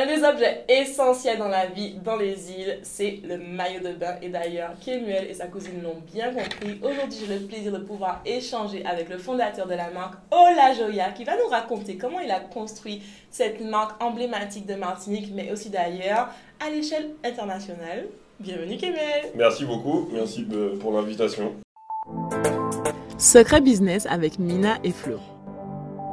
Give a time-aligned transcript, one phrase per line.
[0.00, 4.14] Un des objets essentiels dans la vie dans les îles, c'est le maillot de bain.
[4.22, 6.78] Et d'ailleurs, Kemuel et sa cousine l'ont bien compris.
[6.84, 11.10] Aujourd'hui, j'ai le plaisir de pouvoir échanger avec le fondateur de la marque, Ola Joya,
[11.10, 15.68] qui va nous raconter comment il a construit cette marque emblématique de Martinique, mais aussi
[15.68, 16.28] d'ailleurs
[16.64, 18.06] à l'échelle internationale.
[18.38, 20.46] Bienvenue Kemuel Merci beaucoup, merci
[20.80, 21.54] pour l'invitation.
[23.18, 25.18] Secret Business avec Mina et Flo.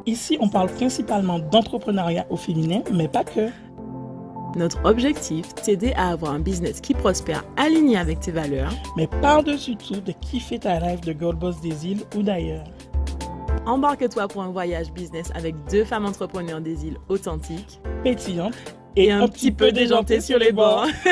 [0.07, 3.51] Ici, on parle principalement d'entrepreneuriat au féminin, mais pas que.
[4.55, 8.71] Notre objectif, t'aider à avoir un business qui prospère aligné avec tes valeurs.
[8.95, 12.63] Mais par-dessus tout, de kiffer ta rêve de Gold Boss des îles ou d'ailleurs.
[13.65, 18.55] Embarque-toi pour un voyage business avec deux femmes entrepreneurs des îles authentiques, pétillantes
[18.95, 20.87] et, un, petit peu déjantées sur les bords.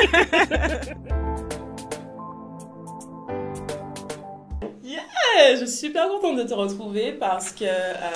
[4.82, 8.08] yeah, je suis super contente de te retrouver parce que euh,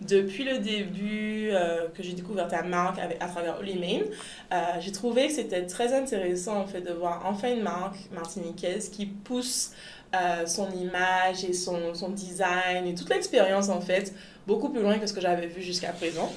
[0.00, 4.04] depuis le début euh, que j'ai découvert ta marque avec, à travers Holy Main,
[4.52, 8.90] euh, j'ai trouvé que c'était très intéressant en fait de voir enfin une marque martiniquaise
[8.90, 9.72] qui pousse
[10.14, 14.14] euh, son image et son, son, design et toute l'expérience en fait
[14.46, 16.32] beaucoup plus loin que ce que j'avais vu jusqu'à présent.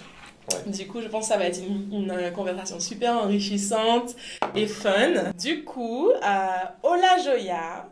[0.66, 4.16] Du coup, je pense que ça va être une, une conversation super enrichissante
[4.56, 5.32] et fun.
[5.40, 6.10] Du coup,
[6.84, 7.88] Ola Joya,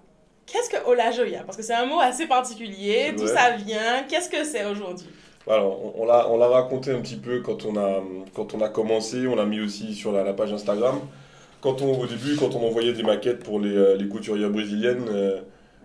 [0.51, 1.43] Qu'est-ce que Ola Joya?
[1.43, 5.07] Parce que c'est un mot assez particulier, d'où ça vient, qu'est-ce que c'est aujourd'hui?
[5.47, 8.69] Alors, on, l'a, on l'a raconté un petit peu quand on a, quand on a
[8.69, 10.99] commencé, on l'a mis aussi sur la, page Instagram.
[11.61, 15.05] Quand on, au début, quand on envoyait des maquettes pour les, euh, les couturières brésiliennes,
[15.09, 15.41] euh,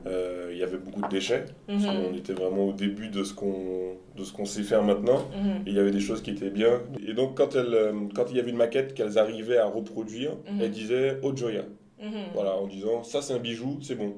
[0.06, 1.46] euh, il y avait beaucoup de déchets.
[1.68, 1.86] Mhm.
[2.10, 5.26] On était vraiment au début de ce qu'on, sait faire maintenant.
[5.34, 5.62] Mhm.
[5.66, 6.80] Et il y avait des choses qui étaient bien.
[7.06, 7.56] Et donc, quand,
[8.14, 10.60] quand il y avait une maquette qu'elles arrivaient à reproduire, mhm.
[10.60, 11.32] elles disaient Oh
[12.02, 12.32] Mhm.
[12.34, 14.14] Voilà, en disant ça c'est un bijou, c'est bon.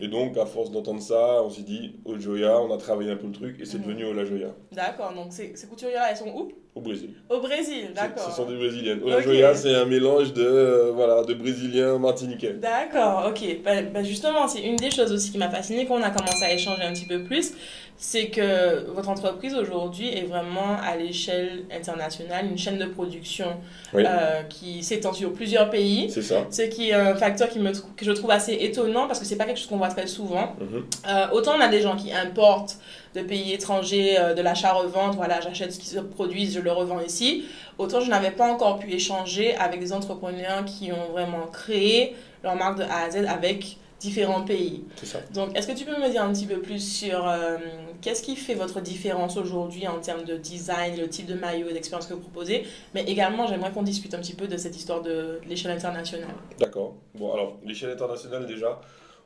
[0.00, 3.16] Et donc à force d'entendre ça, on s'est dit au Joya, on a travaillé un
[3.16, 3.84] peu le truc et c'est mhm.
[3.84, 4.54] devenu Ola Joya.
[4.72, 6.50] D'accord, donc ces, ces couturières elles sont où?
[6.74, 7.10] Au Brésil.
[7.28, 8.30] Au Brésil, d'accord.
[8.30, 9.02] Ce sont des Brésiliennes.
[9.02, 12.54] Ola Joya c'est un mélange de, euh, voilà, de Brésiliens martiniquais.
[12.54, 13.62] D'accord, ok.
[13.64, 16.44] Bah, bah, justement, c'est une des choses aussi qui m'a fasciné quand on a commencé
[16.44, 17.52] à échanger un petit peu plus
[18.00, 23.56] c'est que votre entreprise aujourd'hui est vraiment à l'échelle internationale, une chaîne de production
[23.92, 26.08] euh, qui s'étend sur plusieurs pays.
[26.08, 26.46] C'est ça.
[26.48, 29.34] Ce qui est un facteur qui me, que je trouve assez étonnant parce que c'est
[29.34, 30.54] pas quelque chose qu'on voit très souvent.
[30.60, 30.84] Mhm.
[31.08, 32.78] Euh, autant on a des gens qui importent
[33.16, 37.00] de pays étrangers euh, de l'achat-revente, voilà, j'achète ce qui se produit, je le revends
[37.00, 37.46] ici.
[37.78, 42.14] Autant je n'avais pas encore pu échanger avec des entrepreneurs qui ont vraiment créé
[42.44, 44.84] leur marque de A à Z avec différents pays.
[45.02, 45.20] Ça.
[45.32, 47.56] Donc, est-ce que tu peux me dire un petit peu plus sur euh,
[48.00, 51.72] qu'est-ce qui fait votre différence aujourd'hui en termes de design, le type de maillot et
[51.72, 52.64] d'expérience que vous proposez?
[52.94, 56.28] Mais également, j'aimerais qu'on discute un petit peu de cette histoire de, l'échelle internationale.
[56.58, 56.94] D'accord.
[57.14, 58.80] Bon, alors, l'échelle internationale, déjà,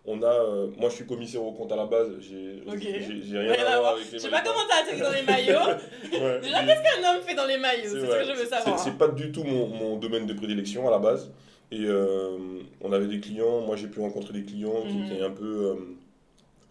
[0.06, 0.26] on a.
[0.26, 2.08] Euh, moi, je suis commissaire au compte à la base.
[2.20, 5.76] J'ai rien, à voir avec les Je sais pas comment t'as atterri dans les maillots.
[6.42, 7.82] Déjà, qu'est-ce qu'un homme fait dans les maillots?
[7.84, 8.78] C'est ce que je veux savoir.
[8.78, 11.30] C'est pas du tout mon, mon, domaine de prédilection à la base.
[11.72, 12.36] Et euh,
[12.82, 15.06] on avait des clients, moi j'ai pu rencontrer des clients qui mhm.
[15.06, 15.74] étaient un peu, euh,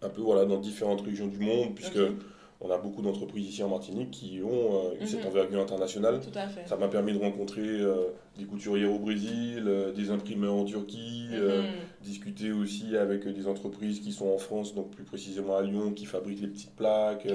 [0.00, 1.98] un peu voilà, dans différentes régions du monde, puisque
[2.64, 5.28] on a beaucoup d'entreprises ici en Martinique qui ont euh, cette mhm.
[5.28, 6.20] envergure internationale.
[6.20, 6.66] Tout à fait.
[6.66, 7.80] Ça m'a permis de rencontrer
[8.38, 11.64] des couturières au Brésil, des imprimeurs en Turquie, mhm.
[12.02, 16.06] discuter aussi avec des entreprises qui sont en France, donc plus précisément à Lyon, qui
[16.06, 17.26] fabriquent les petites plaques.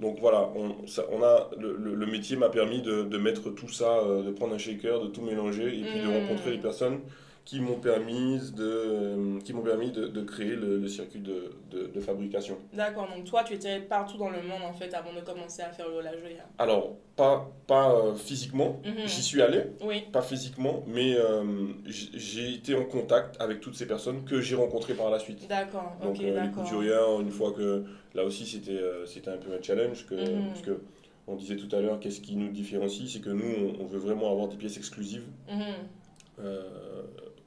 [0.00, 0.74] Donc voilà, on,
[1.12, 4.58] on a, le, le, métier m'a permis de, de, mettre tout ça, de prendre un
[4.58, 7.00] shaker, de tout mélanger et puis de rencontrer les personnes
[7.46, 11.52] qui m'ont permis de, euh, qui m'ont permis de, de créer le, le circuit de,
[11.70, 12.58] de, fabrication.
[12.72, 15.70] D'accord, donc toi tu étais partout dans le monde en fait avant de commencer à
[15.70, 16.44] faire le la joya.
[16.58, 19.06] Alors, pas, pas euh, physiquement, mhm.
[19.06, 20.02] j'y suis allé, oui.
[20.12, 21.44] pas physiquement, mais euh,
[21.86, 25.46] j'ai été en contact avec toutes ces personnes que j'ai rencontrées par la suite.
[25.48, 27.84] D'accord, donc les couturières, une fois que,
[28.14, 30.48] là aussi c'était c'était un peu un challenge, que, mhm.
[30.48, 30.80] parce que
[31.28, 34.32] on disait tout à l'heure qu'est-ce qui nous différencie, c'est que nous on, veut vraiment
[34.32, 35.24] avoir des pièces exclusives.
[35.48, 36.44] Mhm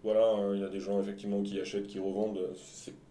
[0.04, 2.40] voilà, hein, il y a des gens effectivement qui achètent, qui revendent.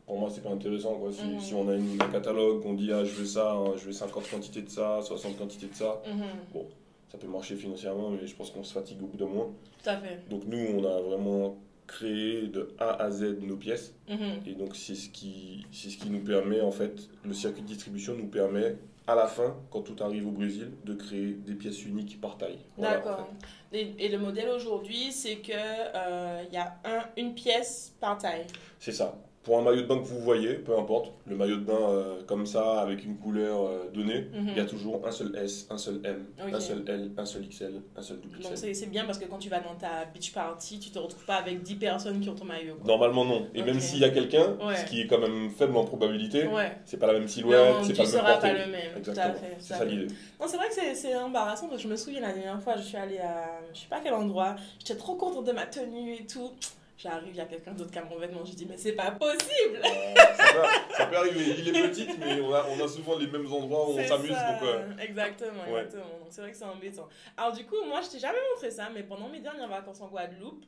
[0.07, 0.95] Pour moi, c'est pas intéressant.
[0.95, 1.13] Quoi.
[1.13, 1.41] Si, mhm.
[1.41, 3.93] si on a une, un catalogue, on dit ah, je veux ça, hein, je veux
[3.93, 6.23] 50 quantités de ça, 60 quantités de ça, mhm.
[6.55, 6.67] bon,
[7.13, 9.27] ça peut marcher financièrement, mais je pense qu'on se fatigue au bout d'un.
[9.27, 10.23] Tout à fait.
[10.31, 13.95] Donc, nous, on a vraiment créé de A à Z nos pièces.
[14.09, 14.19] Mhm.
[14.47, 18.15] Et donc, c'est ce, qui, ce qui nous permet, en fait, le circuit de distribution
[18.15, 18.77] nous permet
[19.09, 22.59] à la fin, quand tout arrive au Brésil, de créer des pièces uniques par taille.
[22.77, 23.27] D'accord.
[23.73, 28.47] et, le modèle aujourd'hui, c'est qu'il euh, y a un, une pièce par taille.
[28.79, 29.17] C'est ça.
[29.49, 32.21] Pour un maillot de bain que vous voyez, peu importe, le maillot de bain euh,
[32.27, 34.49] comme ça, avec une couleur euh, donnée, Mhm.
[34.49, 37.49] il y a toujours un seul S, un seul M, un seul L, un seul
[37.49, 40.35] XL, un seul double Donc c'est bien parce que quand tu vas dans ta beach
[40.35, 42.75] party, tu te retrouves pas avec 10 personnes qui ont ton maillot.
[42.75, 42.87] quoi.
[42.87, 43.47] Normalement non.
[43.55, 44.77] Et même s'il y a quelqu'un, Ouais.
[44.77, 46.77] ce qui est quand même faible en probabilité, Ouais.
[46.85, 48.97] c'est pas la même silhouette, c'est pas le même pas le même.
[48.99, 49.49] Exactement.
[49.61, 50.09] C'est ça l'idée.
[50.39, 52.77] Non, c'est vrai que c'est- c'est embarrassant parce que je me souviens la dernière fois,
[52.77, 56.17] je suis allée à je sais pas quel endroit, j'étais trop contente de ma tenue
[56.17, 56.51] et tout.
[56.99, 59.13] J'arrive, il y a quelqu'un d'autre qui a mon vêtement, je dis mais c'est pas
[59.13, 61.55] possible Euh, ça, peut, ça peut arriver.
[61.59, 64.33] Il est petite, mais on a, on a souvent les mêmes endroits où on s'amuse.
[64.33, 65.83] euh, Exactement, ouais.
[65.85, 66.19] exactement.
[66.19, 67.09] Donc c'est vrai que c'est embêtant.
[67.37, 70.09] Alors du coup, moi je t'ai jamais montré ça, mais pendant mes dernières vacances en
[70.09, 70.65] Guadeloupe,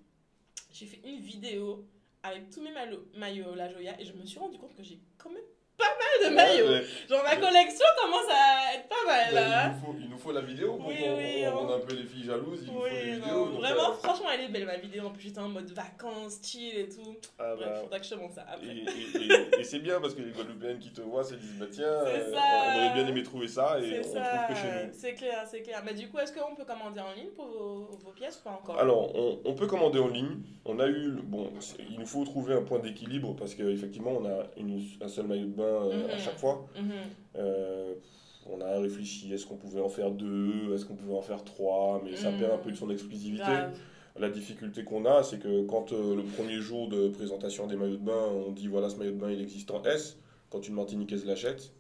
[0.73, 1.85] j'ai fait une vidéo
[2.23, 5.01] avec tous mes maillots, maillots La Joya et je me suis rendu compte que j'ai
[5.19, 5.43] quand même
[5.81, 6.69] pas mal de maillots.
[6.73, 9.67] ouais, Genre ma collection commence à être pas mal mais là.
[9.67, 11.87] il, nous faut, il nous faut la vidéo pour Oui, qu'on oui, on rende un
[11.87, 12.61] peu les filles jalouses.
[12.67, 13.27] Il nous faut les Oui, vidéos.
[13.35, 15.07] non, donc, vraiment, euh, franchement, elle est belle ma vidéo.
[15.07, 17.17] En plus, j'étais en mode vacances, chill et tout.
[17.39, 18.67] ah, Bref, bah, faudra que je te montre ça après.
[18.67, 21.57] Et, et- et- et c'est bien parce que les Guadeloupéennes qui te voient se disent
[21.59, 22.41] bah tiens, euh, ça.
[22.75, 24.91] on aurait bien aimé trouver ça et on C'est trouve ça, que chez nous.
[24.93, 25.83] c'est clair, c'est clair.
[25.85, 28.51] Mais du coup, est-ce qu'on peut commander en ligne pour vos, vos pièces ou pas
[28.63, 28.79] encore?
[28.79, 30.39] Alors, on, on peut commander en ligne.
[30.67, 31.51] On a eu, bon,
[31.91, 35.47] il nous faut trouver un point d'équilibre parce qu'effectivement, on a une- un seul maillot
[35.47, 36.21] de bain euh, à Mhm.
[36.21, 36.67] chaque fois.
[36.77, 36.91] Mhm.
[37.37, 37.95] Euh,
[38.51, 42.01] on a réfléchi, est-ce qu'on pouvait en faire deux, est-ce qu'on pouvait en faire trois,
[42.05, 42.39] mais ça Mhm.
[42.39, 43.43] perd un peu de son exclusivité.
[43.45, 43.71] Grave.
[44.19, 47.97] La difficulté qu'on a, c'est que quand euh, le premier jour de présentation des maillots
[47.97, 50.19] de bain, on dit voilà, ce maillot de bain il existe en S,
[50.51, 51.73] quand une Martiniquaise l'achète,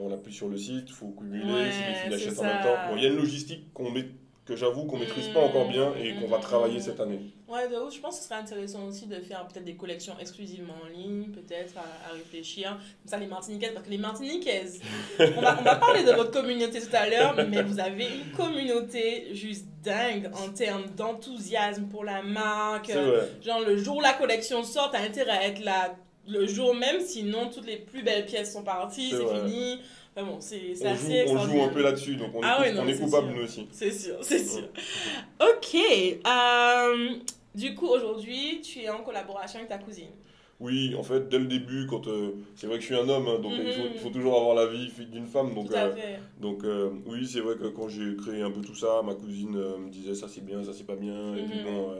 [0.00, 2.62] on appuie sur le site, il faut cumuler, Ouais, si les filles l'achètent en même
[2.62, 2.74] temps.
[2.88, 4.06] Bon, il y a une logistique qu'on met,
[4.46, 7.20] que j'avoue qu'on maîtrise pas encore bien et qu'on va travailler cette année.
[7.54, 7.94] Ouais, de ouf.
[7.94, 11.28] Je pense que ce serait intéressant aussi de faire peut-être des collections exclusivement en ligne,
[11.30, 12.70] peut-être à, à réfléchir.
[12.70, 14.80] Comme ça, les Martiniquaises, parce que les Martiniquaises,
[15.18, 18.32] on va, on va parler de votre communauté tout à l'heure, mais vous avez une
[18.36, 22.90] communauté juste dingue en termes d'enthousiasme pour la marque.
[23.44, 25.94] Genre, le jour où la collection sort, t'as intérêt à être là
[26.26, 29.78] le jour même, sinon toutes les plus belles pièces sont parties, C'est fini.
[30.16, 32.62] Enfin bon, c'est assez joue, on joue un peu là-dessus, donc on est, Ah coup-
[32.62, 33.36] ouais, non, on est coupable sûr.
[33.36, 33.66] nous aussi.
[33.72, 34.68] C'est sûr, c'est sûr.
[35.40, 35.74] Ok.
[36.26, 37.08] euh,
[37.54, 40.10] du coup, aujourd'hui, tu es en collaboration avec ta cousine.
[40.60, 43.26] Oui, en fait, dès le début, quand euh, c'est vrai que je suis un homme,
[43.26, 43.90] hein, donc il, faut, Mhm.
[43.92, 46.18] il faut toujours avoir la vie d'une femme, donc Tout à euh, fait.
[46.40, 49.50] Donc euh, oui, c'est vrai que quand j'ai créé un peu tout ça, ma cousine
[49.50, 51.34] me disait ça c'est bien, ça c'est pas bien.
[51.36, 51.62] Et puis Mhm.
[51.64, 51.90] bon,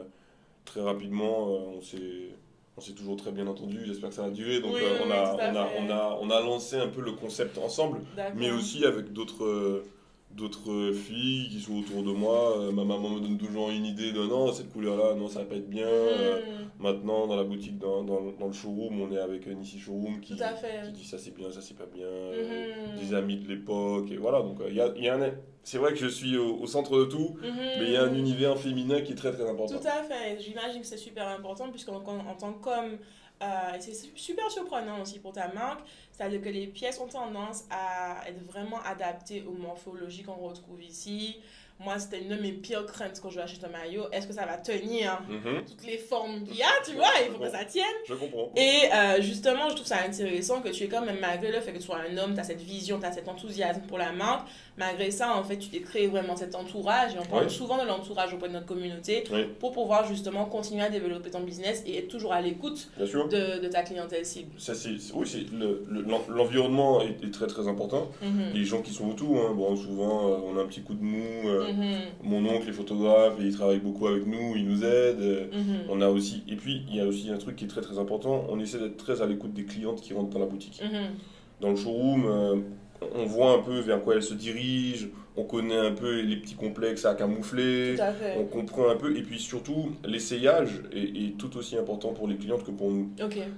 [0.65, 2.31] très rapidement, on s'est
[2.77, 3.81] on s'est toujours très bien entendu.
[3.85, 4.61] J'espère que ça va durer.
[4.61, 7.13] Donc Oui, oui, on, a, on, a, on, a, on a lancé un peu le
[7.13, 8.03] concept ensemble,
[8.35, 9.85] mais aussi avec d'autres
[10.37, 12.59] d'autres filles qui sont autour de moi.
[12.59, 15.45] Euh, ma maman me donne toujours une idée de non, cette couleur-là, non, ça va
[15.47, 15.87] pas être bien.
[15.87, 16.69] Euh, Mhm.
[16.81, 20.21] maintenant, dans la boutique, dans, dans, dans le showroom, on est avec euh, Nissi Showroom
[20.21, 22.07] qui, qui dit ça c'est bien, ça c'est pas bien.
[22.07, 22.99] Mhm.
[23.01, 24.41] des amis de l'époque, et voilà.
[24.43, 25.31] Donc, il y a, y a un.
[25.67, 27.51] C'est vrai que je suis au, au centre de tout, Mhm.
[27.79, 29.79] mais il y a un univers féminin qui est très très important.
[29.79, 30.39] Tout à fait.
[30.41, 32.99] J'imagine que c'est super important puisqu'en en, en tant qu'homme,
[33.43, 33.47] euh,
[33.81, 35.81] c'est su- super surprenant aussi pour ta marque,
[36.13, 41.41] c'est-à-dire que les pièces ont tendance à être vraiment adaptées aux morphologies qu'on retrouve ici.
[41.81, 44.05] Moi, c'était une de mes pires craintes quand je vais acheter un maillot.
[44.13, 47.09] Est-ce que ça va tenir Mhm, toutes les formes qu'il y a, tu vois?
[47.27, 47.85] Il faut que ça tienne.
[48.09, 48.53] je comprends.
[48.55, 51.73] Et euh, justement, je trouve ça intéressant que tu es quand même, malgré le fait
[51.73, 54.13] que tu sois un homme, tu as cette vision, tu as cet enthousiasme pour la
[54.13, 54.47] marque.
[54.77, 57.15] Malgré ça, en fait, tu t'es créé vraiment cet entourage.
[57.15, 57.51] Et on parle Oui.
[57.51, 59.45] souvent de l'entourage auprès de notre communauté Oui.
[59.61, 63.69] pour pouvoir justement continuer à développer ton business et être toujours à l'écoute de, de
[63.69, 64.51] ta clientèle cible.
[64.59, 65.85] Ça, c'est, oui, c'est le-
[66.29, 68.09] l'environnement est, est très très important.
[68.21, 68.51] Mhm.
[68.53, 71.05] Les gens qui sont autour, hein, bon, souvent euh, on a un petit coup de
[71.05, 71.49] mou.
[71.49, 71.95] euh, Mhm.
[72.25, 75.21] Mon oncle est photographe et il travaille beaucoup avec nous, il nous aide.
[75.21, 75.83] euh, Mhm.
[75.89, 77.99] On a aussi, et puis il y a aussi un truc qui est très très
[77.99, 80.83] important, on essaie d'être très à l'écoute des clientes qui rentrent dans la boutique.
[81.61, 82.65] Dans le showroom,
[83.15, 85.07] on voit un peu vers quoi elles se dirigent,
[85.37, 89.23] on connaît un peu les petits complexes à camoufler, à on comprend un peu, et
[89.23, 93.11] puis surtout, l'essayage est, est tout aussi important pour les clientes que pour nous.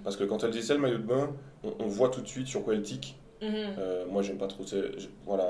[0.05, 1.31] Parce que quand elles essaient le maillot de bain,
[1.65, 3.17] on, on voit tout de suite sur quoi elles tiquent.
[3.43, 3.49] Mhm.
[3.79, 4.65] Euh, moi, j'aime pas trop,
[5.27, 5.47] voilà,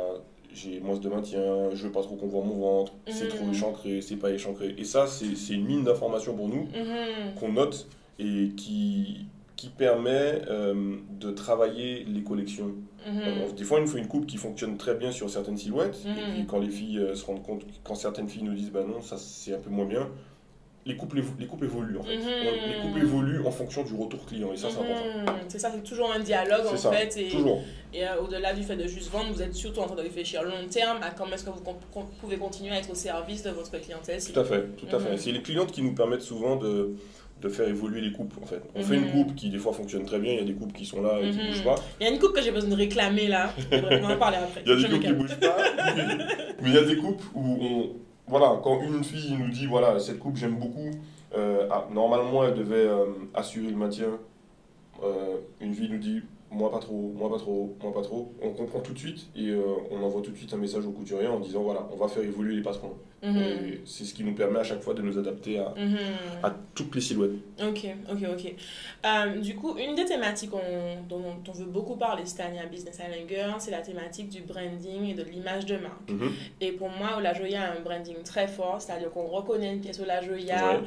[0.52, 4.00] j'ai moins de maintien, je veux pas trop qu'on voit mon ventre, c'est trop échancré,
[4.00, 4.74] c'est pas échancré.
[4.78, 7.34] Et ça, c'est une mine d'informations pour nous Mhm.
[7.38, 7.86] qu'on note
[8.18, 9.26] et qui,
[9.56, 12.74] qui permet euh, de travailler les collections.
[13.06, 13.54] Mhm.
[13.56, 16.10] Des fois, il nous faut une coupe qui fonctionne très bien sur certaines silhouettes, Mhm.
[16.12, 18.84] et puis quand les filles euh, se rendent compte, quand certaines filles nous disent bah
[18.86, 20.08] non, ça c'est un peu moins bien,
[20.84, 22.16] les coupes, évo- les coupes évoluent en fait.
[22.18, 22.24] Mhm.
[22.68, 25.32] Les coupes évoluent en fonction du retour client, et ça c'est important.
[25.32, 25.38] Mhm.
[25.48, 27.16] C'est ça, c'est toujours un dialogue en ça, fait.
[27.18, 27.60] Et, toujours.
[27.94, 30.42] Et euh, au-delà du fait de juste vendre, vous êtes surtout en train de réfléchir
[30.42, 31.62] long terme à comment est-ce que vous
[32.20, 34.20] pouvez continuer à être au service de votre clientèle.
[34.22, 35.04] Tout à fait, tout à Mhm.
[35.06, 35.16] fait.
[35.16, 36.94] C'est les clientes qui nous permettent souvent de,
[37.42, 38.62] de faire évoluer les coupes en fait.
[38.74, 39.10] On fait une Mhm.
[39.12, 41.20] coupe qui des fois fonctionne très bien, il y a des coupes qui sont là
[41.20, 41.46] et qui Mhm.
[41.48, 41.74] bougent pas.
[42.00, 43.52] Il y a une coupe que j'ai besoin de réclamer là.
[43.72, 44.62] On en parler après.
[44.66, 45.56] Il y a des coupes qui bougent pas,
[46.62, 47.90] mais il y a des coupes où on...
[48.28, 50.90] Voilà, quand une fille nous dit voilà, cette coupe j'aime beaucoup,
[51.36, 54.08] euh, ah, normalement elle devait euh, assurer le maintien
[55.04, 56.22] euh, une fille nous dit
[56.56, 59.48] moi pas trop, moi pas trop, moi pas trop, on comprend tout de suite et
[59.50, 62.08] euh, on envoie tout de suite un message au couturier en disant voilà, on va
[62.08, 62.94] faire évoluer les patrons.
[63.22, 65.96] Et c'est ce qui nous permet à chaque fois de nous adapter à, Mhm.
[66.44, 67.32] à toutes les silhouettes.
[67.60, 68.54] Ok, ok, ok.
[69.04, 72.60] Euh, du coup, une des thématiques on- dont, dont on veut beaucoup parler cette année
[72.60, 76.08] à Business Girl, c'est la thématique du branding et de l'image de marque.
[76.08, 76.30] Mhm.
[76.60, 79.98] Et pour moi, Ola Joya a un branding très fort, c'est-à-dire qu'on reconnaît une pièce
[79.98, 80.74] Ola Joya.
[80.74, 80.80] Ouais.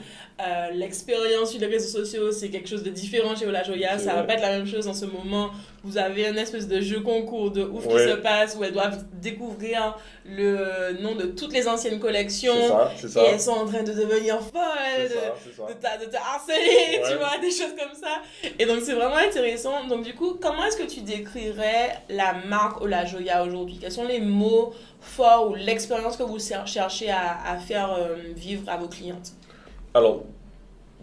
[0.47, 3.97] Euh, L'expérience sur les réseaux sociaux, c'est quelque chose de différent chez Ola Joya.
[3.97, 5.49] Ça va pas être la même chose en ce moment.
[5.83, 9.05] Vous avez un espèce de jeu concours de ouf qui se passe où elles doivent
[9.13, 12.53] découvrir le nom de toutes les anciennes collections.
[12.53, 12.91] Ça,
[13.23, 15.07] Et elles sont en train de devenir folles.
[15.09, 18.21] De- ça, de te harceler, tu vois, des choses comme ça.
[18.59, 19.85] Et donc, c'est vraiment intéressant.
[19.87, 23.77] Donc, du coup, comment est-ce que tu décrirais la marque Ola Joya aujourd'hui?
[23.79, 28.63] Quels sont les mots forts ou l'expérience que vous cherchez à, à faire euh, vivre
[28.69, 29.31] à vos clientes?
[29.93, 30.23] Alors,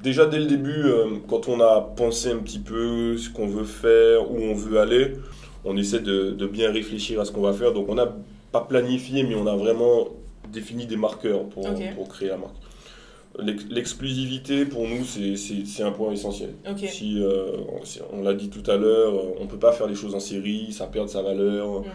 [0.03, 3.65] déjà dès le début, euh, quand on a pensé un petit peu ce qu'on veut
[3.65, 5.13] faire, où on veut aller,
[5.65, 7.73] on essaie de, de bien réfléchir à ce qu'on va faire.
[7.73, 8.15] Donc, on n'a
[8.53, 10.09] pas planifié, mais on a vraiment
[10.53, 12.55] défini des marqueurs pour, pour créer la marque.
[13.39, 16.51] L'ex- L'exclusivité, pour nous, c'est- un point essentiel.
[16.89, 19.73] Si, euh, on- si- on l'a dit tout à l'heure, euh, on ne peut pas
[19.73, 21.81] faire les choses en série, ça perd sa valeur.
[21.81, 21.87] Mhm.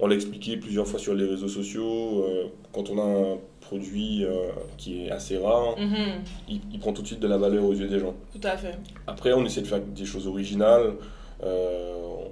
[0.00, 2.24] On l'a expliqué plusieurs fois sur les réseaux sociaux.
[2.24, 3.02] euh, quand on a
[3.34, 6.22] un produit euh, qui est assez rare, Mhm.
[6.48, 8.14] il, il prend tout de suite de la valeur aux yeux des gens.
[8.32, 8.74] Tout à fait.
[9.06, 10.94] Après, on essaie de faire des choses originales.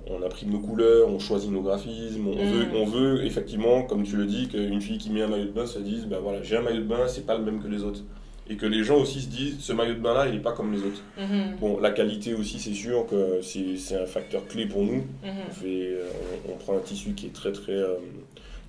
[0.09, 2.27] on imprime nos couleurs, on choisit nos graphismes.
[2.29, 2.49] On, Mm.
[2.49, 5.51] veut, on veut effectivement, comme tu le dis, qu'une fille qui met un maillot de
[5.51, 7.69] bain se dise ben voilà, j'ai un maillot de bain, c'est pas le même que
[7.69, 8.01] les autres.
[8.49, 10.53] Et que les gens aussi se disent ce maillot de bain là, il n'est pas
[10.53, 11.03] comme les autres.
[11.19, 11.57] Mhm.
[11.61, 15.05] Bon, la qualité aussi, c'est sûr que c'est un facteur clé pour nous.
[15.25, 15.31] Mhm.
[15.49, 16.07] On, fait, euh,
[16.49, 17.97] on, on prend un tissu qui est très très, euh,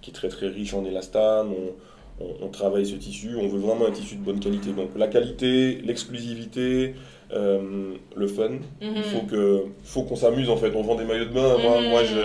[0.02, 3.60] qui est très, très riche en élastane, on, on- on travaille ce tissu, on veut
[3.60, 4.72] vraiment un tissu de bonne qualité.
[4.72, 6.96] Donc la qualité, l'exclusivité,
[7.34, 8.50] euh, le fun,
[8.82, 10.72] il faut que faut qu'on s'amuse en fait.
[10.76, 12.16] On vend des maillots de bain, moi, moi je,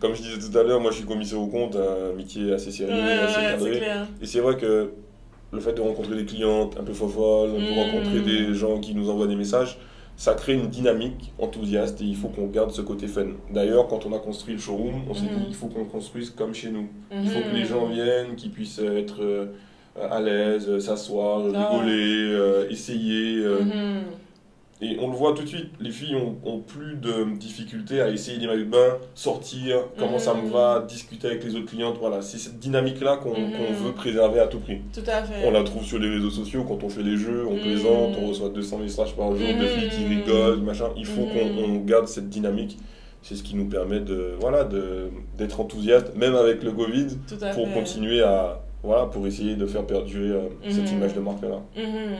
[0.00, 2.70] comme je disais tout à l'heure, moi je suis commissaire au compte, un métier assez
[2.70, 3.82] sérieux, Ouais, assez ouais, cadré.
[4.22, 4.92] Et c'est vrai que
[5.52, 7.78] le fait de rencontrer des clientes un peu fofolles, de Mm.
[7.78, 9.78] rencontrer des gens qui nous envoient des messages,
[10.16, 13.26] ça crée une dynamique enthousiaste et il faut qu'on garde ce côté fun.
[13.50, 16.54] D'ailleurs, quand on a construit le showroom, on s'est dit il faut qu'on construise comme
[16.54, 16.86] chez nous.
[17.12, 17.66] Il faut que les Mhm.
[17.66, 19.46] gens viennent, qu'ils puissent être euh,
[20.10, 21.68] à l'aise, euh, s'asseoir, Ah.
[21.70, 23.38] rigoler, euh, essayer.
[23.44, 24.02] euh, Mhm.
[24.84, 28.10] Et on le voit tout de suite, les filles ont, ont plus de difficultés à
[28.10, 30.50] essayer des maillots de bain, sortir, comment ça me Mhm.
[30.50, 31.96] va, discuter avec les autres clientes.
[32.00, 33.52] Voilà, c'est cette dynamique-là qu'on Mhm.
[33.52, 34.78] qu'on veut préserver à tout prix.
[34.92, 35.46] Tout à fait.
[35.46, 38.26] On la trouve sur les réseaux sociaux, quand on fait les jeux, on plaisante, on
[38.26, 40.88] reçoit 200 messages par jour de filles qui rigolent, machin.
[40.96, 42.76] Il faut qu'on on garde cette dynamique.
[43.22, 47.06] C'est ce qui nous permet de voilà de d'être enthousiaste, même avec le Covid,
[47.54, 47.72] pour fait.
[47.72, 50.96] continuer à voilà pour essayer de faire perdurer euh, cette Mhm.
[50.98, 51.60] image de marque là.
[51.76, 52.16] Mhm.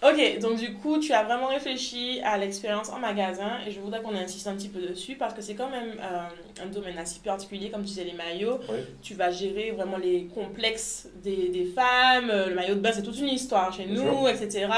[0.00, 4.00] Ok, donc du coup, tu as vraiment réfléchi à l'expérience en magasin et je voudrais
[4.00, 7.18] qu'on insiste un petit peu dessus parce que c'est quand même euh, un domaine assez
[7.18, 8.60] particulier, comme tu disais, les maillots.
[8.68, 8.76] Oui.
[9.02, 12.30] Tu vas gérer vraiment les complexes des, des femmes.
[12.30, 14.68] euh, Le maillot de bain, c'est toute une histoire chez nous, etc.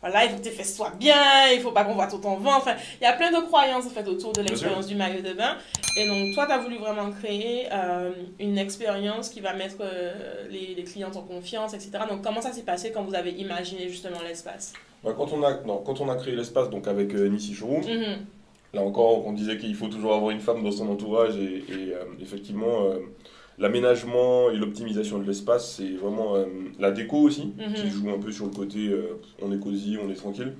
[0.00, 2.36] Voilà, il faut que tes fesses soient bien, il faut pas qu'on voit tout ton
[2.36, 2.56] vent.
[2.56, 5.34] Enfin, il y a plein de croyances en fait autour de l'expérience du maillot de
[5.34, 5.56] bain.
[5.96, 10.46] Et donc, toi, tu as voulu vraiment créer euh, une expérience qui va mettre euh,
[10.50, 11.90] les, les clientes en confiance, etc.
[12.08, 14.72] Donc, comment ça s'est passé quand vous avez imaginé justement l'espace?
[15.04, 17.82] Bah, quand on a non, quand on a créé l'espace donc avec euh, Nissi Showroom,
[17.84, 18.24] Mhm.
[18.72, 21.92] Là encore, on disait qu'il faut toujours avoir une femme dans son entourage et, et,
[21.92, 22.84] euh, effectivement,
[23.60, 26.46] l'aménagement et l'optimisation de l'espace, c'est vraiment euh,
[26.78, 27.74] la déco aussi Mhm.
[27.74, 30.54] qui joue un peu sur le côté euh, on est cosy, on est tranquille.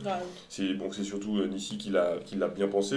[0.48, 1.90] C'est bon, surtout euh, Nissi qui
[2.36, 2.96] l'a bien pensé.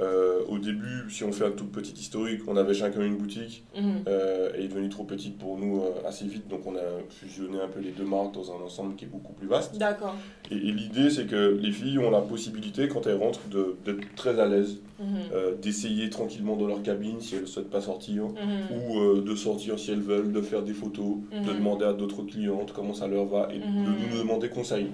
[0.00, 3.64] Euh, au début, si on fait un tout petit historique, on avait chacun une boutique.
[3.76, 4.04] Mhm.
[4.08, 6.80] Euh, elle est devenue trop petite pour nous euh, assez vite, donc on a
[7.10, 9.76] fusionné un peu les deux marques dans un ensemble qui est beaucoup plus vaste.
[9.76, 10.16] D'accord.
[10.50, 14.14] Et, et l'idée, c'est que les filles ont la possibilité, quand elles rentrent, de- d'être
[14.16, 15.06] très à l'aise, Mhm.
[15.34, 18.76] euh, d'essayer tranquillement dans leur cabine si elles ne souhaitent pas sortir, Mhm.
[18.76, 21.56] ou de sortir si elles veulent, de faire des photos, de Mhm.
[21.58, 24.86] demander à d'autres clientes comment ça leur va et de nous demander conseil.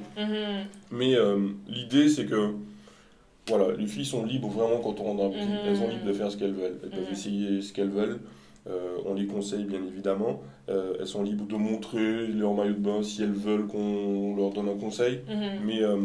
[0.90, 1.14] Mais
[1.68, 2.50] l'idée, c'est que
[3.48, 5.48] voilà, les filles sont libres vraiment quand on rentre dans la boutique.
[5.48, 5.58] Mhm.
[5.68, 6.78] Elles sont libres de faire ce qu'elles veulent.
[6.82, 7.12] Elles peuvent Mhm.
[7.12, 8.18] essayer ce qu'elles veulent.
[8.68, 10.40] Euh, on les conseille bien évidemment.
[10.68, 14.50] Euh, elles sont libres de montrer leur maillot de bain si elles veulent qu'on leur
[14.50, 15.20] donne un conseil.
[15.28, 15.64] Mhm.
[15.64, 15.96] Mais euh,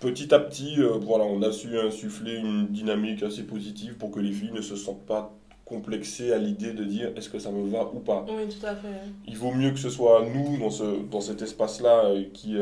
[0.00, 4.32] petit à petit, voilà, on a su insuffler une dynamique assez positive pour que les
[4.32, 5.32] filles ne se sentent pas
[5.64, 8.26] complexées à l'idée de dire est-ce que ça me va ou pas?
[8.28, 8.88] Oui, tout à fait.
[9.28, 12.56] Il vaut mieux que ce soit nous, dans, ce, dans cet espace-là, qui,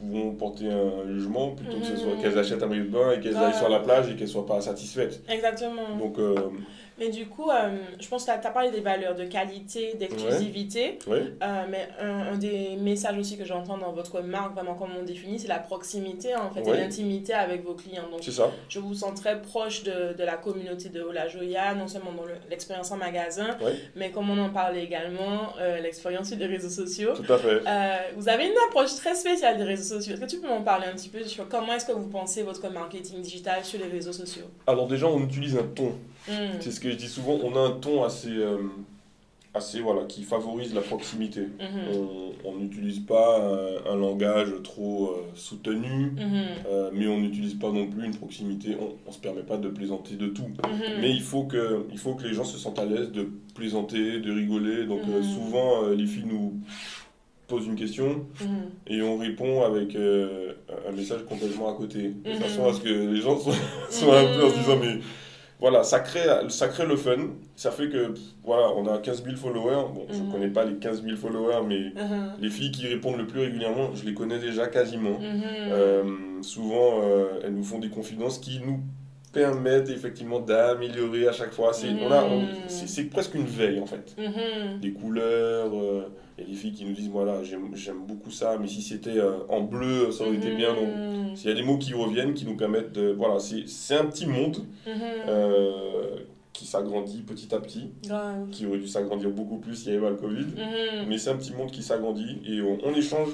[0.00, 2.18] pouvons porter un jugement, plutôt que ce soit Mhm.
[2.22, 3.44] qu'elles achètent un maillot de bain et qu'elles Ouais.
[3.44, 5.20] aillent sur la plage et qu'elles ne soient pas satisfaites.
[5.28, 5.96] Exactement.
[5.98, 6.34] Donc, euh,
[7.00, 10.98] Mais du coup, euh, je pense que tu as parlé des valeurs de qualité, d'exclusivité.
[11.06, 11.18] Oui.
[11.42, 15.02] Euh, mais un, un des messages aussi que j'entends dans votre marque, vraiment comme on
[15.02, 16.76] définit, c'est la proximité en fait, Ouais.
[16.76, 18.08] et l'intimité avec vos clients.
[18.10, 18.50] Donc, C'est ça.
[18.68, 22.24] je vous sens très proche de, de la communauté de Ola Joya, non seulement dans
[22.26, 23.74] le- l'expérience en magasin, Ouais.
[23.96, 27.12] mais comme on en parlait également, euh, l'expérience sur les réseaux sociaux.
[27.14, 27.62] Tout à fait.
[27.66, 30.12] Euh, vous avez une approche très spéciale des réseaux sociaux.
[30.14, 32.42] Est-ce que tu peux m'en parler un petit peu sur comment est-ce que vous pensez
[32.42, 34.44] votre marketing digital sur les réseaux sociaux?
[34.66, 35.94] Alors déjà, on utilise un ton.
[36.28, 36.58] Hmm.
[36.60, 37.38] C'est ce que je dis souvent.
[37.42, 38.58] On a un ton assez, euh,
[39.54, 41.40] assez voilà, qui favorise la proximité.
[41.40, 41.96] Mhm.
[41.96, 43.38] On on n'utilise pas
[43.86, 46.44] un, un langage trop euh, soutenu, Mhm.
[46.68, 48.76] euh, mais on n'utilise pas non plus une proximité.
[48.80, 50.42] On ne se permet pas de plaisanter de tout.
[50.44, 51.00] Mhm.
[51.02, 54.20] Mais il faut, que, il faut que les gens se sentent à l'aise de plaisanter,
[54.20, 54.86] de rigoler.
[54.86, 56.54] Donc souvent, les filles nous
[57.46, 58.24] posent une question
[58.86, 60.52] et on répond avec euh,
[60.88, 62.10] un message complètement à côté.
[62.24, 62.36] De Mhm.
[62.36, 63.54] façon à ce que les gens soient,
[63.90, 64.98] soient un peu en se disant mais
[65.60, 67.16] voilà, ça crée, ça crée le fun.
[67.56, 68.14] Ça fait que
[68.44, 69.86] voilà, on a 15 000 followers.
[69.94, 70.26] Bon, je Mhm.
[70.26, 72.32] ne connais pas les 15 000 followers, mais Mhm.
[72.40, 75.18] les filles qui répondent le plus régulièrement, je les connais déjà quasiment.
[75.20, 75.42] Mhm.
[75.70, 76.02] Euh,
[76.42, 78.80] souvent, euh, elles nous font des confidences qui nous
[79.32, 81.72] permettent effectivement d'améliorer à chaque fois.
[81.72, 83.08] C'est on on- Mhm.
[83.10, 84.16] presque une veille en fait.
[84.18, 84.80] Mhm.
[84.80, 86.08] Des couleurs, euh,
[86.40, 89.18] il y a des filles qui nous disent voilà, j'aime beaucoup ça, mais si c'était
[89.18, 90.74] euh, en bleu, ça aurait été bien.
[90.74, 91.34] Donc, Mhm.
[91.36, 93.10] il y a des mots qui reviennent, qui nous permettent de.
[93.12, 94.92] Voilà, c'est un petit monde Mhm.
[95.28, 96.16] euh,
[96.52, 97.90] qui s'agrandit petit à petit,
[98.50, 100.44] qui aurait dû s'agrandir beaucoup plus s'il n'y avait pas le Covid.
[100.44, 101.08] Mhm.
[101.08, 103.30] Mais c'est un petit monde qui s'agrandit et on, on échange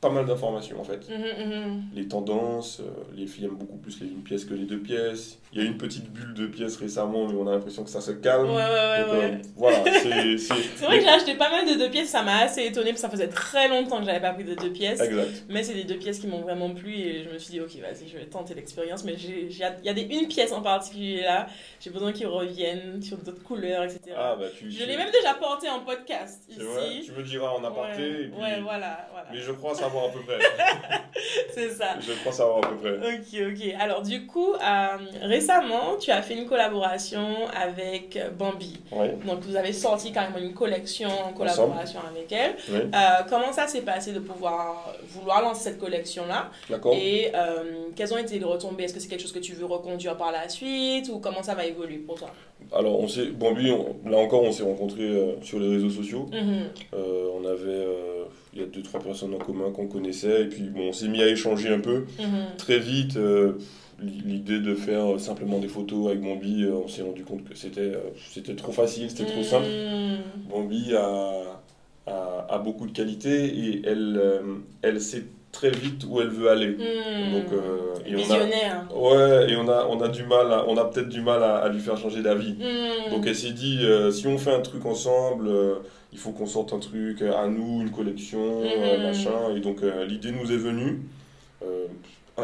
[0.00, 1.08] pas mal d'informations en fait.
[1.10, 1.82] Mhm, mhm.
[1.94, 5.38] Les tendances, euh, les filles aiment beaucoup plus les une pièce que les deux pièces.
[5.52, 7.90] Il y a eu une petite bulle de pièces récemment, mais on a l'impression que
[7.90, 8.46] ça se calme.
[8.48, 10.38] Ouais, ouais, ouais, Donc, euh, voilà, c'est.
[10.38, 13.02] c'est- vrai que j'ai acheté pas mal de deux pièces, ça m'a assez étonnée parce
[13.02, 15.00] que ça faisait très longtemps que j'avais pas pris de deux pièces.
[15.00, 15.44] Exact.
[15.50, 17.76] Mais c'est des deux pièces qui m'ont vraiment plu et je me suis dit, ok,
[17.82, 19.04] vas-y, je vais tenter l'expérience.
[19.04, 21.46] Mais il y a des, une pièce en particulier là,
[21.80, 24.00] j'ai besoin qu'ils reviennent sur d'autres couleurs, etc.
[24.16, 24.70] Ah, bah tu.
[24.70, 27.06] je l'ai même déjà porté en podcast vrai, ici.
[27.06, 28.00] tu me diras en aparté.
[28.02, 29.26] ouais, et puis- ouais, voilà, voilà.
[29.32, 30.38] Mais je crois savoir à peu près.
[31.52, 31.96] C'est ça.
[32.00, 32.92] je crois savoir à peu près.
[32.96, 33.74] Ok, ok.
[33.78, 34.86] Alors, du coup, euh,
[35.22, 38.78] récemment, tu as fait une collaboration avec Bambi.
[38.92, 42.52] Ouais, Donc, vous avez sorti carrément une collection en collaboration avec elle.
[42.72, 46.50] ouais, Euh, comment ça s'est passé de pouvoir vouloir lancer cette collection-là?
[46.70, 46.94] D'accord.
[46.96, 48.84] Et euh, quelles ont été les retombées?
[48.84, 51.54] Est-ce que c'est quelque chose que tu veux reconduire par la suite Ou comment ça
[51.54, 52.30] va évoluer pour toi?
[52.72, 53.26] Alors, on s'est.
[53.26, 56.26] Bambi, on- là encore, on s'est rencontrés sur les réseaux sociaux.
[56.32, 56.68] Mhm.
[56.92, 57.86] On avait.
[58.52, 60.42] Il y a deux, trois personnes en commun qu'on connaissait.
[60.42, 62.04] Et puis, bon, on s'est mis à échanger un peu.
[62.18, 62.56] Mhm.
[62.58, 63.52] Très vite, euh,
[64.00, 67.80] l'idée de faire simplement des photos avec Bambi, euh, on s'est rendu compte que c'était
[67.80, 67.98] euh,
[68.32, 69.66] c'était trop facile, c'était trop simple.
[69.66, 70.50] Mhm.
[70.50, 71.60] Bambi a,
[72.06, 74.40] a, a beaucoup de qualités et elle, euh,
[74.82, 76.68] elle sait très vite où elle veut aller.
[76.68, 77.32] Mhm.
[77.32, 78.86] Donc, euh, et on a, Visionnaire.
[78.94, 81.56] ouais, et on a, on a du mal, à- on a peut-être du mal à,
[81.56, 82.54] à lui faire changer d'avis.
[83.10, 85.74] Donc elle s'est dit, euh, si on fait un truc ensemble, euh,
[86.12, 89.02] il faut qu'on sorte un truc à nous, une collection, euh, Mhm.
[89.06, 89.54] machin.
[89.56, 91.00] Et donc euh, l'idée nous est venue.
[91.62, 91.86] Euh,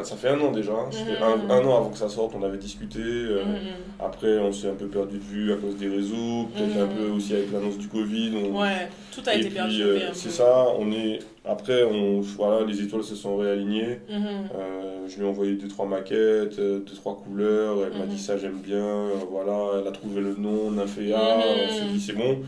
[0.03, 0.75] ça fait un an déjà.
[0.91, 1.51] C'était Mhm.
[1.51, 2.99] un, un an avant que ça sorte, on avait discuté.
[3.03, 3.59] euh, Mhm.
[3.99, 6.83] Après, on s'est un peu perdu de vue à cause des réseaux, peut-être Mhm.
[6.83, 8.33] un peu aussi avec l'annonce du Covid.
[8.37, 11.21] on- Ouais, tout a Et été puis, euh, un c'est ça, on est...
[11.47, 12.21] Après, on...
[12.21, 14.01] voilà, les étoiles se sont réalignées.
[14.11, 14.27] Mhm.
[14.55, 17.79] Euh, je lui ai envoyé deux trois maquettes, euh, deux trois couleurs.
[17.87, 18.77] Elle m'a dit ça j'aime bien.
[18.85, 21.39] euh, voilà, elle a trouvé le nom Nymphéa.
[21.39, 22.41] On s'est dit c'est bon.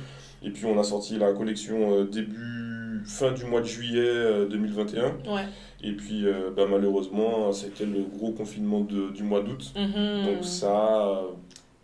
[0.43, 4.47] Et puis on a sorti la collection euh, début fin du mois de juillet euh,
[4.49, 5.03] 2021.
[5.33, 5.43] Ouais.
[5.83, 9.73] Et puis euh, bah, malheureusement c'était le gros confinement de- du mois d'août.
[9.77, 10.27] Mhm.
[10.27, 11.07] Donc ça.
[11.09, 11.23] euh,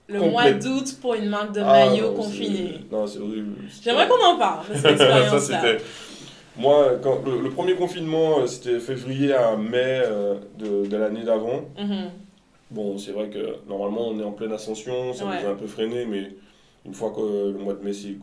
[0.09, 2.73] Le mois d'août pour une marque de ah, maillot non, confiné.
[2.91, 3.55] c'est- Non c'est horrible.
[3.83, 5.41] J'aimerais qu'on en parle cette ça expérience-là.
[5.41, 5.85] c'était.
[6.57, 11.25] Moi, quand, le, le premier confinement, euh, c'était février à mai euh, de, de l'année
[11.25, 11.63] d'avant.
[11.77, 12.11] Mhm.
[12.71, 15.43] Bon, c'est vrai que normalement on est en pleine ascension, ça Ouais.
[15.43, 16.31] nous a un peu freiné, mais
[16.85, 18.17] une fois que le mois de mai, c'est,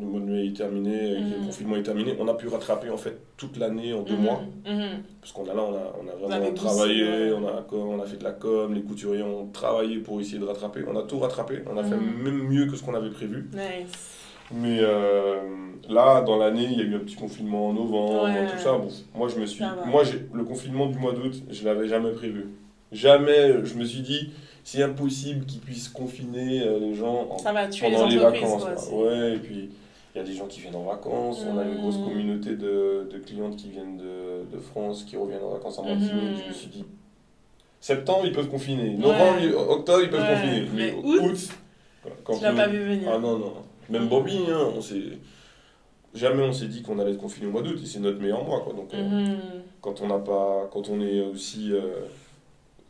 [0.00, 1.46] le mois de mai est terminé, et que le Mhm.
[1.46, 4.22] confinement est terminé, on a pu rattraper en fait toute l'année en deux Mhm.
[4.22, 4.42] mois.
[4.66, 5.02] Mhm.
[5.20, 7.32] Parce qu'on a là, on a, on a Vous vraiment travaillé, ouais.
[7.32, 10.44] on, a, on a fait de la com, les couturiers ont travaillé pour essayer de
[10.44, 10.80] rattraper.
[10.88, 13.48] On a tout rattrapé, on a fait même mieux que ce qu'on avait prévu.
[13.52, 14.14] Nice.
[14.50, 15.36] Mais euh,
[15.90, 18.46] là, dans l'année, il y a eu un petit confinement en novembre, Ouais.
[18.46, 18.78] tout ça.
[18.78, 22.46] Bon, moi, je me suis, moi, le confinement du mois d'août, je l'avais jamais prévu.
[22.90, 24.30] Jamais, je me suis dit,
[24.70, 28.18] c'est impossible qu'ils puissent confiner euh, les gens en- Ça va tuer les pendant les
[28.18, 28.64] vacances.
[28.90, 29.70] quoi, Ouais, et puis
[30.14, 31.42] il y a des gens qui viennent en vacances.
[31.50, 32.04] On a une grosse Mhm.
[32.04, 36.12] communauté de, de clientes qui viennent de, de France, qui reviennent en vacances en Martinique.
[36.12, 36.36] Mhm.
[36.44, 36.84] Je me suis dit,
[37.80, 38.90] septembre, ils peuvent confiner.
[38.90, 39.54] Novembre, Ouais.
[39.54, 40.34] octobre, ils peuvent Ouais.
[40.34, 40.66] confiner.
[40.74, 41.48] Mais Mais, août, août,
[42.22, 43.08] quand Tu l'as pas vu venir.
[43.10, 43.52] ah non, non.
[43.88, 44.08] Même Mhm.
[44.10, 45.02] Bobby, hein, on s'est...
[46.14, 48.44] Jamais on s'est dit qu'on allait être confiné au mois d'août, et c'est notre meilleur
[48.44, 48.60] mois.
[48.60, 48.74] Quoi.
[48.74, 49.36] Donc, euh,
[49.80, 50.68] quand on n'a pas...
[50.70, 51.72] Quand on est aussi...
[51.72, 52.00] euh,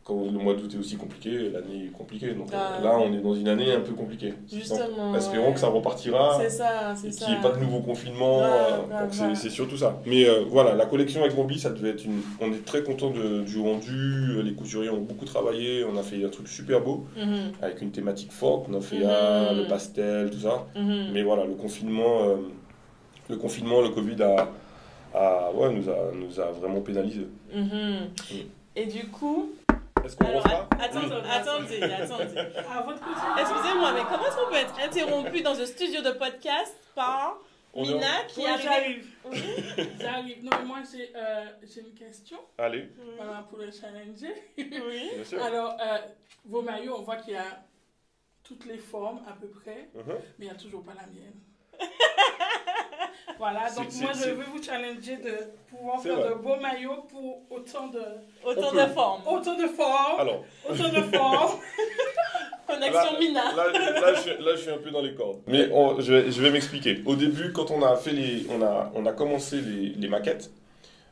[0.09, 2.33] quand le mois d'août est aussi compliqué, l'année est compliquée.
[2.33, 2.77] Donc Ah.
[2.79, 4.33] euh, là, on est dans une année un peu compliquée.
[4.51, 5.11] Justement.
[5.11, 6.37] Donc, espérons que ça repartira.
[6.41, 7.25] C'est ça, c'est et ça.
[7.25, 8.41] qu'il n'y ait pas de nouveau confinement.
[8.43, 10.01] Euh, donc c'est- surtout ça.
[10.07, 12.21] Mais euh, voilà, la collection avec Bambi, ça devait être une.
[12.41, 14.41] On est très content de, du rendu.
[14.43, 15.83] Les couturiers ont beaucoup travaillé.
[15.85, 18.65] On a fait un truc super beau Mhm, avec une thématique forte.
[18.69, 20.65] On a fait ah, le pastel, tout ça.
[20.75, 21.09] mhm.
[21.13, 22.35] Mais voilà, le confinement, euh,
[23.29, 24.49] le confinement, le Covid a,
[25.13, 27.27] a- ouais, nous, a, nous a vraiment pénalisé.
[27.55, 28.09] Mhm.
[28.75, 29.49] Et du coup,
[30.05, 31.91] Est-ce qu'on alors, refera att- attendez, Oui.
[31.91, 32.41] attendez, côté.
[33.41, 37.37] Excusez-moi, mais comment est-ce qu'on peut être interrompu dans un studio de podcast par
[37.73, 39.07] On est en- Mina qui Oui, arrive j'arrive.
[39.25, 39.43] Oui.
[39.99, 40.43] J'arrive.
[40.43, 44.33] Non, mais moi, j'ai euh, j'ai une question Allez, voilà, pour le challenger.
[44.57, 45.11] Oui.
[45.15, 45.43] bien sûr.
[45.43, 45.97] Alors, euh,
[46.45, 47.63] vos maillots, on voit qu'il y a
[48.43, 50.03] toutes les formes à peu près, Mhm.
[50.39, 51.39] mais il n'y a toujours pas la mienne.
[53.39, 55.31] voilà, donc moi, je veux vous challenger de
[55.75, 56.29] pouvoir faire vrai.
[56.29, 58.01] de beaux maillots pour autant de,
[58.45, 59.21] Autant de formes.
[59.27, 60.19] autant de formes.
[60.19, 61.59] Alors, Autant de formes.
[62.67, 63.55] Connexion Là- Mina.
[63.55, 65.39] là, là, je, là, je suis un peu dans les cordes.
[65.47, 67.01] Mais on- je, vais, je vais m'expliquer.
[67.05, 70.51] Au début, quand on a, fait les, on a, on a commencé les, les maquettes,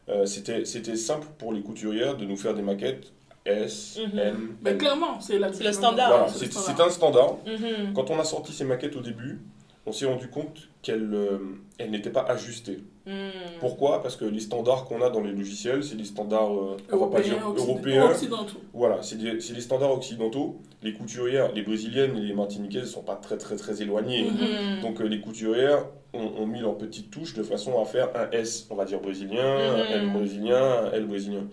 [0.10, 3.12] euh, c'était c'était simple pour les couturières de nous faire des maquettes
[3.46, 4.20] S, Mhm.
[4.20, 6.10] M, Mais clairement, c'est le standard.
[6.10, 6.76] Voilà, c'est le c'est standard.
[6.78, 7.36] c'est un standard.
[7.46, 7.94] Mhm.
[7.94, 9.40] Quand on a sorti ces maquettes au début,
[9.88, 11.40] on s'est rendu compte qu'elles euh,
[11.80, 12.80] elles n'étaient pas ajustées.
[13.06, 13.14] Mhm.
[13.62, 14.02] Pourquoi?
[14.04, 17.08] Parce que les standards qu'on a dans les logiciels, c'est des standards euh, on va
[17.08, 18.12] pas Européens, dire occident- européens.
[18.12, 18.62] occidentaux.
[18.74, 20.58] Voilà, c'est des standards occidentaux.
[20.84, 24.30] Les couturières, les brésiliennes et les martiniquaises ne sont pas très très très éloignées.
[24.30, 24.82] Mhm.
[24.82, 28.30] Donc euh, les couturières ont, ont mis leurs petites touches de façon à faire un
[28.32, 29.92] S, on va dire brésilien, un Mhm.
[29.94, 31.48] L brésilien, un L brésilien.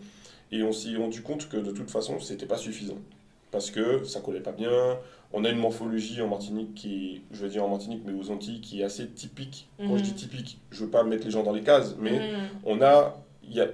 [0.53, 2.99] Et on s'est rendu compte que de toute façon, c'était pas suffisant.
[3.51, 4.99] Parce que ça collait pas bien.
[5.37, 8.31] On a une morphologie en Martinique qui est, je veux dire en Martinique, mais aux
[8.31, 9.69] Antilles, qui est assez typique.
[9.79, 9.99] Quand Mhm.
[9.99, 12.49] je dis typique, je veux pas mettre les gens dans les cases, mais Mhm.
[12.65, 13.17] on a,
[13.51, 13.67] y a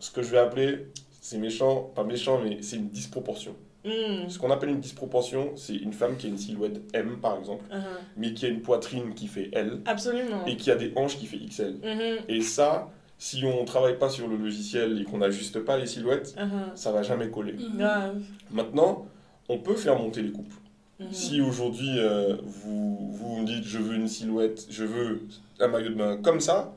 [0.00, 0.88] ce que je vais appeler,
[1.20, 3.54] c'est méchant, pas méchant, mais c'est une disproportion.
[3.84, 4.28] Mhm.
[4.28, 7.64] Ce qu'on appelle une disproportion, c'est une femme qui a une silhouette M par exemple,
[7.70, 7.82] Mhm.
[8.16, 10.44] mais qui a une poitrine qui fait L Absolument.
[10.46, 11.74] et qui a des hanches qui fait XL.
[11.80, 12.24] Mhm.
[12.28, 16.34] Et ça, si on travaille pas sur le logiciel et qu'on n'ajuste pas les silhouettes,
[16.36, 16.72] Mhm.
[16.74, 17.52] ça va jamais coller.
[17.52, 18.24] Mhm.
[18.50, 19.06] Maintenant,
[19.48, 20.52] on peut faire monter les coupes.
[21.00, 21.12] Mhm.
[21.12, 25.22] Si aujourd'hui euh, vous, vous me dites je veux une silhouette, je veux
[25.58, 26.72] un maillot de bain comme ça,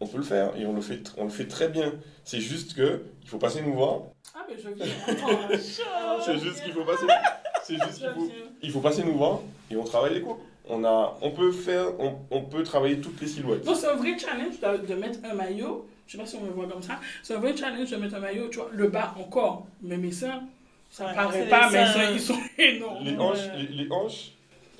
[0.00, 1.92] on peut le faire et on le fait, on le fait très bien.
[2.24, 4.00] C'est juste que il faut passer nous voir.
[4.34, 5.58] Ah, mais je euh,
[6.24, 7.06] C'est juste qu'il faut passer.
[7.64, 8.28] C'est juste qu'il faut,
[8.62, 10.40] il faut passer nous voir et on travaille les coupes.
[10.68, 13.64] On a, on peut faire, on, on peut travailler toutes les silhouettes.
[13.64, 15.86] Donc, c'est un vrai challenge de, de mettre un maillot.
[16.08, 16.98] Je sais pas si on me voit comme ça.
[17.22, 19.66] C'est un vrai challenge de mettre un maillot, tu vois, le bas encore.
[19.82, 20.42] Mais mes seins,
[20.96, 23.04] ça paraît les pas, seins, ils sont énormes.
[23.04, 24.32] Les hanches, les, les hanches,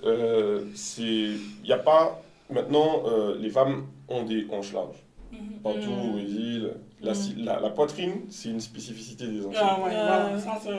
[0.04, 2.22] euh, c'est, il y a pas.
[2.50, 5.02] Maintenant, euh, les femmes ont des hanches larges.
[5.32, 5.60] Mhm.
[5.62, 6.08] Partout Mm.
[6.08, 6.70] au Brésil,
[7.02, 9.58] la, si- la, la poitrine, c'est une spécificité des Antilles.
[9.60, 10.38] Ah ouais, Euh, voilà.
[10.38, 10.70] Ça, c'est-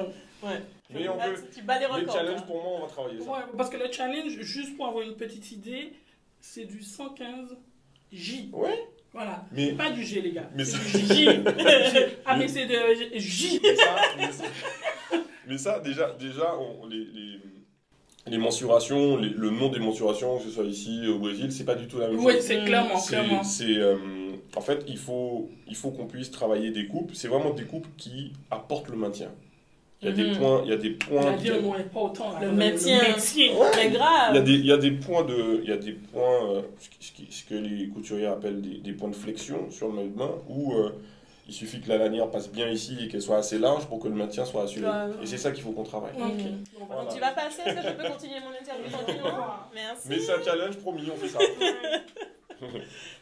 [0.48, 0.62] Ouais.
[0.92, 1.44] Mais on Là, peut.
[1.54, 2.44] tu- bats les challenges hein.
[2.48, 3.30] pour moi, on va travailler ça.
[3.30, 5.94] Ouais, parce que le challenge, juste pour avoir une petite idée,
[6.40, 7.58] c'est du 115
[8.12, 8.50] J.
[8.54, 8.86] Ouais.
[9.14, 9.44] Voilà.
[9.52, 10.50] Mais, Pas du G, les gars.
[10.56, 11.28] mais, C'est du J.
[12.26, 12.76] ah, mais c'est de
[13.20, 13.60] J.
[13.64, 14.44] mais, ça, mais ça-
[15.48, 17.40] mais ça, déjà, déjà on- les, les,
[18.28, 21.76] les mensurations, les- le nom des mensurations, que ce soit ici au Brésil, c'est pas
[21.76, 22.42] du tout la même Oui, chose.
[22.42, 22.66] c'est Mm.
[22.66, 23.44] clairement, C'est, clairement.
[23.44, 23.96] c'est, euh,
[24.56, 27.12] en fait, il faut, il faut qu'on puisse travailler des coupes.
[27.14, 29.30] C'est vraiment des coupes qui apportent le maintien.
[30.02, 30.38] Il y a des Mhm.
[30.38, 31.34] points, il y a des points.
[31.92, 32.34] pas autant.
[32.34, 32.42] là.
[32.46, 33.00] Le maintien.
[33.02, 33.52] maintien.
[33.78, 34.30] Mais grave.
[34.32, 36.52] Il y a des, il y a des points de, il y a des points,
[36.52, 39.72] euh, ce, qui- ce qui- ce que les couturiers appellent des, des points de flexion
[39.72, 40.92] sur le maillot de bain, où euh,
[41.48, 44.08] il suffit que la lanière passe bien ici et qu'elle soit assez large pour que
[44.08, 44.86] le maintien soit assuré.
[44.86, 45.24] Ouais.
[45.24, 46.14] Et c'est ça qu'il faut qu'on travaille.
[46.18, 47.04] Voilà.
[47.04, 49.24] Donc tu vas passer, est-ce que je peux continuer mon interview
[49.74, 50.08] Merci.
[50.10, 51.40] Mais c'est un challenge, promis, on fait ça.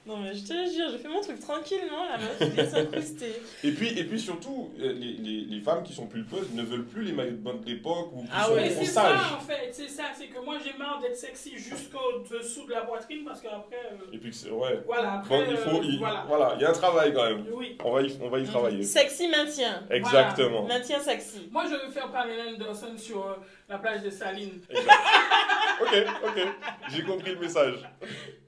[0.08, 3.42] Non mais je te jure, je fais mon truc tranquillement, la meuf vient s'incruster.
[3.64, 6.86] Et puis, et puis surtout, euh, les, les, les femmes qui sont pulpeuses ne veulent
[6.86, 8.70] plus les maillots de bain de l'époque ou qui Ah sont ouais.
[8.70, 9.34] C'est ça sages.
[9.36, 12.82] en fait, c'est ça, c'est que moi j'ai marre d'être sexy jusqu'au dessous de la
[12.82, 14.80] poitrine parce qu'après, euh, Et puis, que c'est- ouais.
[14.86, 16.24] voilà, après, il faut, euh, il, voilà.
[16.28, 17.46] voilà, il y a un travail quand même.
[17.52, 17.76] Oui.
[17.84, 18.84] On va y, on va y travailler.
[18.84, 19.88] Sexy maintien.
[19.90, 20.66] Exactement.
[20.68, 21.50] Maintien sexy.
[21.52, 23.34] Moi je veux faire Pamela Anderson sur euh,
[23.68, 24.62] la plage de Saline.
[24.70, 24.92] Exact.
[25.82, 26.48] ok, ok.
[26.92, 27.76] J'ai compris le message.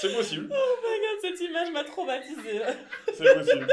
[0.00, 0.44] C'est possible.
[0.44, 2.60] Regarde, cette image m'a traumatisée.
[3.12, 3.66] C'est possible.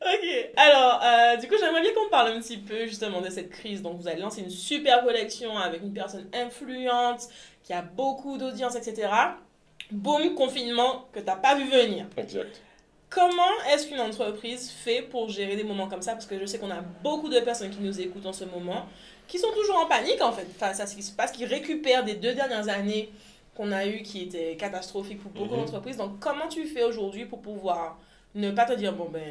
[0.00, 3.50] Ok, alors euh, du coup j'aimerais bien qu'on parle un petit peu justement de cette
[3.50, 3.82] crise.
[3.82, 7.28] Donc vous avez lancé une super collection avec une personne influente
[7.62, 9.08] qui a beaucoup d'audience, etc.
[9.92, 12.06] Boum, confinement que t'as pas vu venir.
[12.16, 12.60] Exact.
[13.10, 16.12] Comment est-ce qu'une entreprise fait pour gérer des moments comme ça?
[16.12, 18.86] Parce que je sais qu'on a beaucoup de personnes qui nous écoutent en ce moment,
[19.28, 22.04] qui sont toujours en panique en fait face à ce qui se passe, qui récupèrent
[22.04, 23.12] des deux dernières années
[23.54, 25.60] qu'on a eues qui étaient catastrophiques pour beaucoup Mhm.
[25.60, 25.96] d'entreprises.
[25.96, 27.98] Donc comment tu fais aujourd'hui pour pouvoir
[28.34, 29.30] ne pas te dire, bon ben,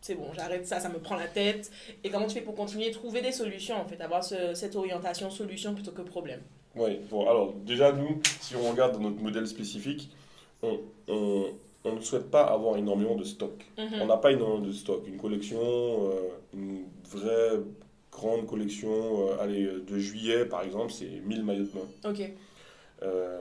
[0.00, 1.70] c'est bon, j'arrête ça, ça me prend la tête.
[2.04, 5.30] Et comment tu fais pour continuer, trouver des solutions, en fait, avoir ce- cette orientation
[5.30, 6.40] solution plutôt que problème?
[6.74, 10.10] Oui, bon, alors déjà, nous, si on regarde dans notre modèle spécifique,
[10.62, 11.46] on, on,
[11.84, 13.64] on ne souhaite pas avoir énormément de stock.
[13.78, 14.00] Mhm.
[14.02, 15.06] On n'a pas énormément de stock.
[15.06, 17.60] Une collection, euh, une vraie
[18.12, 18.90] grande collection,
[19.30, 22.10] euh, allez, euh, de juillet par exemple, c'est 1000 maillots de bain.
[22.10, 22.30] Ok.
[23.02, 23.38] Euh,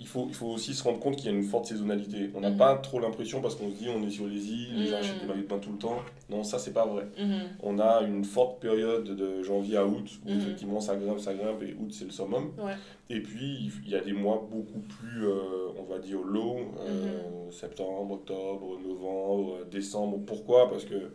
[0.00, 2.30] il, faut, il faut aussi se rendre compte qu'il y a une forte saisonnalité.
[2.34, 2.56] On n'a Mhm.
[2.56, 5.02] pas trop l'impression parce qu'on se dit on est sur les îles, les gens Mhm.
[5.02, 5.98] achètent des maillots de bain tout le temps.
[6.28, 7.06] Non, ça c'est pas vrai.
[7.16, 7.40] Mhm.
[7.62, 11.62] On a une forte période de janvier à août où effectivement ça grimpe, ça grimpe
[11.62, 12.50] et août c'est le summum.
[12.58, 12.72] Ouais.
[13.10, 17.50] Et puis il y a des mois beaucoup plus, euh, on va dire, low, euh,
[17.52, 20.18] septembre, octobre, novembre, décembre.
[20.26, 20.68] Pourquoi?
[20.68, 21.12] Parce que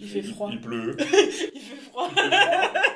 [0.02, 0.48] Il fait froid.
[0.52, 0.96] Il, pleut.
[0.98, 1.04] Il
[1.60, 2.08] fait froid.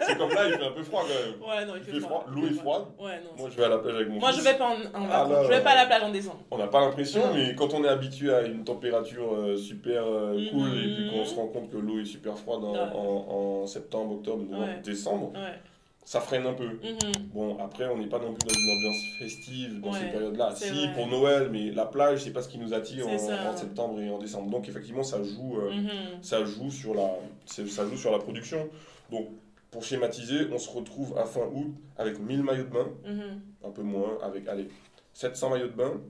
[0.06, 1.58] c'est comme là, il fait un peu froid quand même.
[1.58, 2.84] Ouais, non, il Il fait, fait froid, l'eau est froide.
[2.98, 3.30] Ouais, non.
[3.38, 4.38] Moi je vais à la plage avec mon Moi, fils.
[4.42, 6.40] je vais pas en, en Ah, là, je vais pas à la plage en décembre.
[6.50, 10.34] On n'a pas l'impression, mais quand on est habitué à une température euh, super euh,
[10.34, 10.50] Mhm.
[10.50, 12.78] cool et puis qu'on se rend compte que l'eau est super froide en, Ouais.
[12.94, 14.80] en- en septembre, octobre, novembre, Ouais.
[14.82, 15.58] décembre, Ouais.
[16.04, 16.66] Ça freine un peu.
[16.66, 17.28] Mhm.
[17.32, 20.54] Bon, après, on n'est pas non plus dans une ambiance festive dans Ouais, ces périodes-là.
[20.54, 20.92] Si, vrai.
[20.94, 24.18] pour Noël, mais la plage, c'est pas ce qui nous attire en, septembre et en
[24.18, 24.50] décembre.
[24.50, 25.88] Donc, effectivement, ça joue, euh, Mhm.
[26.22, 27.10] ça joue, sur, la,
[27.46, 28.68] ça joue sur la production.
[29.10, 29.28] Donc,
[29.70, 33.40] pour schématiser, on se retrouve à fin août avec 1000 maillots de bain, Mhm.
[33.64, 34.68] un peu moins, avec, allez,
[35.14, 36.00] 700 maillots de bain.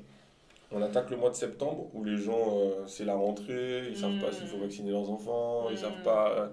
[0.73, 4.19] On attaque le mois de septembre où les gens, euh, c'est la rentrée, ils savent
[4.19, 6.31] pas s'il faut vacciner leurs enfants, ils savent pas.
[6.33, 6.49] euh,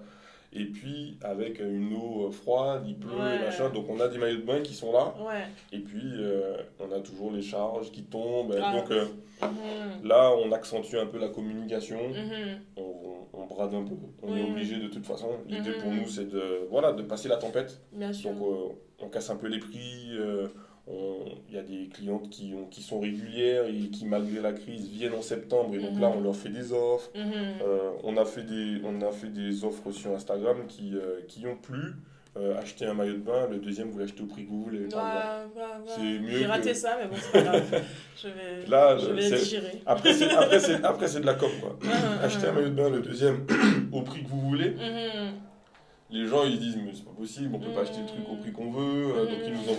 [0.53, 3.37] et puis, avec une eau euh, froide, il pleut, Ouais.
[3.37, 3.69] et machin.
[3.69, 5.13] Donc, on a des maillots de bain qui sont là.
[5.25, 5.43] Ouais.
[5.71, 8.55] Et puis, euh, on a toujours les charges qui tombent.
[8.61, 8.73] Ah.
[8.75, 9.05] Donc, euh,
[9.41, 10.07] Mhm.
[10.07, 11.99] là, on accentue un peu la communication.
[12.09, 12.59] Mhm.
[12.77, 13.95] On, on- on brade un peu.
[14.23, 15.29] On est obligé de toute façon.
[15.47, 15.81] L'idée Mhm.
[15.81, 17.79] pour nous, c'est de, voilà, de passer la tempête.
[17.93, 18.31] Bien sûr.
[18.31, 20.09] Donc, euh, on casse un peu les prix.
[21.49, 24.87] Il y a des clientes qui, ont, qui sont régulières et qui, malgré la crise,
[24.87, 25.73] viennent en septembre.
[25.75, 26.01] Et donc Mhm.
[26.01, 27.09] là, on leur fait des offres.
[27.15, 27.31] Mhm.
[27.63, 31.45] Euh, on, a fait des, on a fait des offres sur Instagram qui, euh, qui
[31.47, 31.79] ont plu.
[32.37, 34.79] Euh, acheter un maillot de bain, le deuxième, vous l'achetez au prix que vous voulez.
[34.79, 35.85] Ouais, ouais, ouais.
[35.85, 37.81] C'est mieux J'ai raté que- ça, mais bon, c'est pas grave.
[38.15, 39.81] Je vais, Là, je vais digérer.
[39.85, 41.77] Après, c'est, après, c'est, après, c'est de la com, quoi.
[41.83, 41.89] Mhm.
[42.23, 43.45] Acheter un maillot de bain, le deuxième,
[43.91, 44.69] au prix que vous voulez.
[44.69, 45.33] Mhm.
[46.09, 48.35] Les gens, ils disent, mais c'est pas possible, on peut pas acheter le truc au
[48.37, 49.00] prix qu'on veut.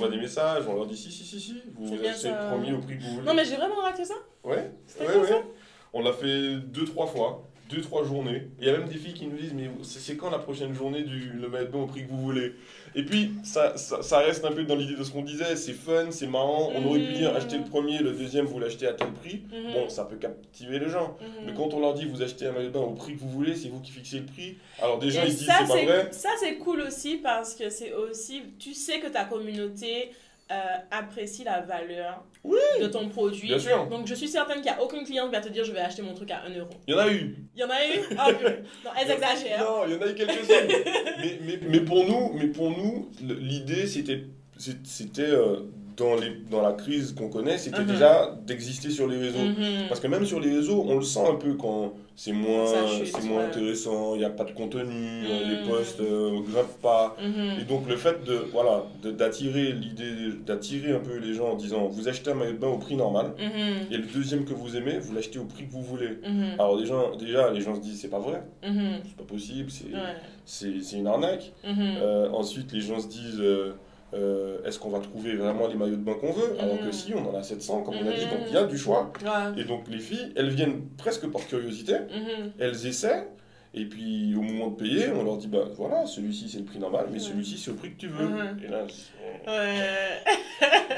[0.02, 2.98] Envoient des messages, on leur dit, si, si, si, si, vous achetez premier au prix
[2.98, 3.26] que vous voulez.
[3.26, 4.14] Non, mais j'ai vraiment raté ça.
[4.42, 5.28] Ouais, ouais, ouais.
[5.28, 5.42] ça
[5.92, 8.48] On l'a fait deux, trois fois, deux, trois journées.
[8.60, 11.02] Il y a même des filles qui nous disent, mais c'est quand la prochaine journée
[11.02, 12.52] du le bain au prix que vous voulez?
[12.94, 15.72] Et puis, ça, ça, ça reste un peu dans l'idée de ce qu'on disait, c'est
[15.72, 16.70] fun, c'est marrant.
[16.74, 17.36] On aurait pu dire, Mhm.
[17.36, 19.42] acheter le premier, le deuxième, vous l'achetez à tel prix.
[19.50, 19.72] Mhm.
[19.72, 21.16] Bon, ça peut captiver les gens.
[21.20, 21.46] Mhm.
[21.46, 23.30] Mais quand on leur dit vous achetez un maillot de bain au prix que vous
[23.30, 24.56] voulez, c'est vous qui fixez le prix.
[24.80, 26.08] Alors des gens Et ils se disent ça, c'est pas vrai.
[26.12, 28.42] Ça, c'est cool aussi parce que c'est aussi.
[28.58, 30.10] Tu sais que ta communauté
[30.50, 30.54] euh,
[30.90, 32.24] apprécie la valeur
[32.80, 33.48] de ton produit.
[33.48, 33.86] Bien sûr.
[33.86, 35.80] Donc, je suis certaine qu'il n'y a aucune cliente qui va te dire je vais
[35.80, 36.70] acheter mon truc à 1 euro.
[36.86, 37.36] Il y en a eu.
[37.54, 38.00] Il y en a eu?
[38.18, 38.28] Ah.
[38.84, 39.60] Non, elles exagèrent.
[39.60, 40.44] Non, il y en a eu quelques-unes.
[41.20, 44.24] mais, mais, mais pour nous, mais pour nous, l'idée c'était
[44.84, 45.60] c'était euh,
[45.96, 47.86] dans les dans la crise qu'on connaît, c'était Mhm.
[47.86, 49.38] déjà d'exister sur les réseaux.
[49.38, 49.88] Mhm.
[49.88, 52.66] Parce que même sur les réseaux, on le sent un peu quand c'est moins,
[53.04, 57.16] c'est moins intéressant, il n'y a pas de contenu, euh, les posts ne grimpent pas.
[57.22, 57.60] Mhm.
[57.60, 61.86] Et donc le fait de voilà d'attirer l'idée d'attirer un peu les gens en disant
[61.86, 63.92] vous achetez un maillot de bain au prix normal Mhm.
[63.92, 66.18] et le deuxième que vous aimez vous l'achetez au prix que vous voulez.
[66.26, 66.54] Mhm.
[66.58, 70.16] Alors gens, déjà les gens se disent c'est pas vrai, c'est pas possible, c'est Ouais.
[70.44, 71.52] c'est c'est une arnaque.
[71.66, 73.72] Euh, ensuite les gens se disent euh,
[74.14, 76.92] euh, est-ce qu'on va trouver vraiment les maillots de bain qu'on veut Alors que Mhm.
[76.92, 78.30] si on en a 700 comme on a dit Mhm.
[78.30, 79.12] donc il y a du choix.
[79.22, 79.60] Ouais.
[79.60, 82.52] Et donc les filles elles viennent presque par curiosité, Mhm.
[82.58, 83.28] elles essaient.
[83.74, 86.78] Et puis au moment de payer, on leur dit bah voilà, celui-ci c'est le prix
[86.78, 87.18] normal, mais Ouais.
[87.20, 88.26] celui-ci c'est au prix que tu veux.
[88.28, 88.60] Mhm.
[88.64, 88.82] Et là,
[89.46, 90.22] Ouais.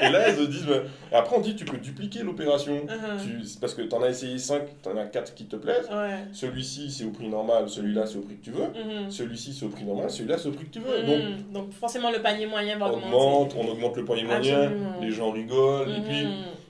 [0.01, 0.81] Et là, elles se disent, bah,
[1.13, 2.73] après on dit, tu peux dupliquer l'opération.
[2.83, 3.17] Mhm.
[3.39, 5.55] Tu- c'est Parce que tu en as essayé 5, tu en as 4 qui te
[5.55, 5.87] plaisent.
[5.89, 6.17] Ouais.
[6.33, 8.65] Celui-ci, c'est au prix normal, celui-là, c'est au prix que tu veux.
[8.67, 9.09] Mhm.
[9.09, 11.03] Celui-ci, c'est au prix normal, celui-là, c'est au prix que tu veux.
[11.05, 11.51] Donc.
[11.53, 13.07] Donc, forcément, le panier moyen va on augmenter.
[13.15, 15.89] augmente, on augmente le poignet moyen, les gens rigolent.
[15.89, 16.27] Et puis,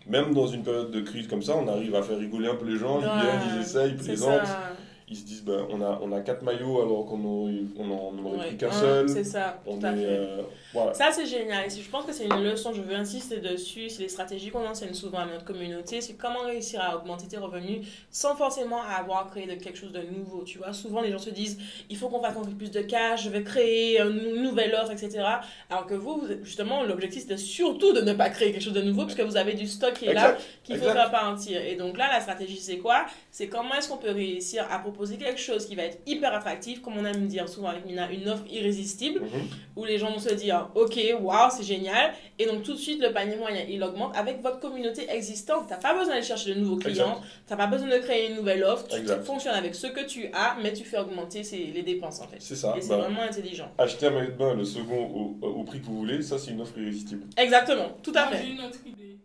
[0.08, 2.68] même dans une période de crise comme ça, on arrive à faire rigoler un peu
[2.68, 3.00] les gens.
[3.00, 4.46] Ils viennent, ils essayent, ils plaisantent.
[4.46, 4.72] ça.
[5.08, 8.12] Ils se disent, bah, on, a, on a 4 maillots alors qu'on aurait, on en
[8.18, 8.48] on aurait Ouais.
[8.48, 9.08] pris qu'un Un, seul.
[9.10, 10.06] C'est ça, On tout à est, fait.
[10.08, 10.42] euh,
[10.74, 10.96] voilà.
[10.96, 11.68] Ça, c'est génial.
[11.68, 13.88] Et je pense que c'est une leçon, je veux insister dessus.
[13.90, 16.02] C'est les stratégies qu'on enseigne souvent à notre communauté.
[16.02, 20.02] C'est comment réussir à augmenter tes revenus sans forcément avoir créé de quelque chose de
[20.02, 20.42] nouveau.
[20.44, 23.26] Tu vois, souvent les gens se disent il faut qu'on fasse encore plus de cash,
[23.26, 25.24] je vais créer une nouvelle offre, etc.
[25.70, 29.04] Alors que vous, justement, l'objectif c'était surtout de ne pas créer quelque chose de nouveau
[29.06, 31.62] puisque vous avez du stock qui est là qu'il faut faire partir.
[31.62, 33.06] Et donc là, la stratégie, c'est quoi?
[33.30, 36.34] C'est comment est-ce qu'on peut réussir à proposer proposer quelque chose qui va être hyper
[36.34, 39.48] attractif, comme on aime dire souvent avec Mina, une offre irrésistible, Mhm.
[39.76, 42.14] où les gens vont se dire, ok, waouh, c'est génial.
[42.40, 45.66] Et donc tout de suite, le panier moyen, il augmente avec votre communauté existante.
[45.68, 48.64] T'as pas besoin d'aller chercher de nouveaux clients, t'as pas besoin de créer une nouvelle
[48.64, 49.24] offre, tu Exact.
[49.26, 52.38] fonctionnes avec ce que tu as, mais tu fais augmenter ses- les dépenses en fait.
[52.40, 52.74] C'est ça.
[52.78, 53.70] Et c'est Bah, vraiment intelligent.
[53.78, 56.52] acheter un maillot de bain, le second au, au prix que vous voulez, ça c'est
[56.52, 57.24] une offre irrésistible.
[57.38, 58.44] Exactement, tout à fait.
[58.46, 59.18] J'ai une autre idée.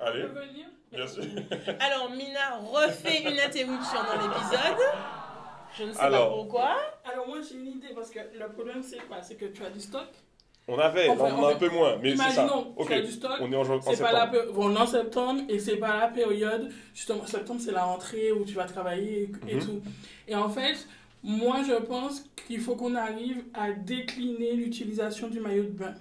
[0.00, 0.66] Allez, Tu peux venir?
[0.94, 1.24] Bien sûr.
[1.80, 4.78] Alors, Mina refait une interruption dans l'épisode.
[5.78, 6.28] Je ne sais Alors.
[6.30, 6.76] pas pourquoi.
[7.12, 9.16] Alors moi j'ai une idée parce que le problème c'est quoi?
[9.22, 10.06] C'est que tu as du stock.
[10.68, 12.42] On avait, Enfin, là, on en a un peu moins, mais c'est ça.
[12.44, 13.32] Imaginons, Ok, tu as du stock.
[13.40, 14.52] on est en, en C'est pas la septembre.
[14.54, 16.70] bon, en septembre et c'est pas la période.
[16.94, 19.60] Justement, septembre c'est la rentrée où tu vas travailler et, et Mhm.
[19.62, 19.82] tout.
[20.28, 20.86] Et en fait,
[21.24, 25.94] moi je pense qu'il faut qu'on arrive à décliner l'utilisation du maillot de bain.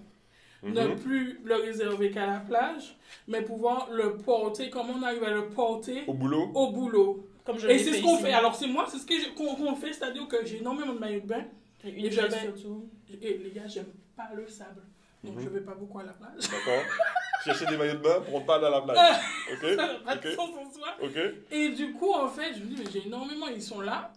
[0.63, 0.95] Ne Mhm.
[0.99, 2.95] plus le réserver qu'à la plage,
[3.27, 4.69] mais pouvoir le porter.
[4.69, 8.01] Comment on arrive à le porter Au boulot au boulot Comme je Et c'est ce
[8.01, 8.31] qu'on fait.
[8.31, 11.43] Alors c'est moi, c'est ce qu'on fait, c'est-à-dire que j'ai énormément de maillots de bain.
[11.85, 12.89] Et une Et surtout.
[13.21, 14.83] Et les gars, j'aime pas le sable.
[15.23, 15.43] Donc Mhm.
[15.43, 16.39] je vais pas beaucoup à la plage.
[16.39, 16.83] D'accord.
[17.43, 19.15] Chercher des maillots de bain pour ne pas aller à la plage.
[19.51, 20.87] Ok Ça n'a pas de sens en soi.
[21.01, 21.17] Ok
[21.51, 24.13] Et du coup, en fait, je me dis, mais j'ai énormément, ils sont là.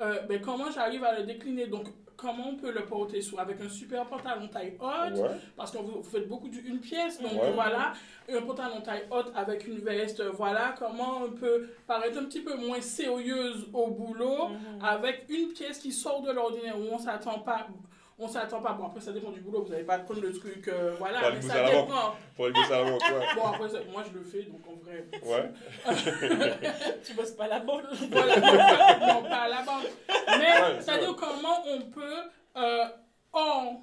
[0.00, 1.66] Euh, ben, comment j'arrive à le décliner?
[1.68, 3.38] Donc, comment on peut le porter sous?
[3.38, 5.30] Avec un super pantalon taille haute, Ouais.
[5.56, 7.52] parce que vous, vous faites beaucoup d'une pièce, donc Ouais.
[7.52, 7.92] voilà,
[8.28, 12.56] un pantalon taille haute avec une veste, voilà, comment on peut paraître un petit peu
[12.56, 14.84] moins sérieuse au boulot, Mhm.
[14.84, 17.68] avec une pièce qui sort de l'ordinaire, où on s'attend pas...
[18.18, 18.72] On s'attend pas.
[18.74, 19.62] Bon, après, ça dépend du boulot.
[19.64, 20.68] Vous n'allez pas prendre le truc.
[20.68, 21.30] euh, voilà.
[21.30, 22.14] Le mais ça dépend.
[22.36, 23.26] Pour la banque, ouais.
[23.34, 24.42] Bon, après, ça- moi, je le fais.
[24.42, 25.04] Donc, en vrai.
[25.22, 25.50] Ouais.
[27.04, 27.82] Tu bosses pas à la banque.
[28.10, 29.86] Voilà, non, pas, à la banque.
[30.28, 32.22] Mais, c'est-à-dire comment on peut,
[32.56, 32.84] euh,
[33.32, 33.82] en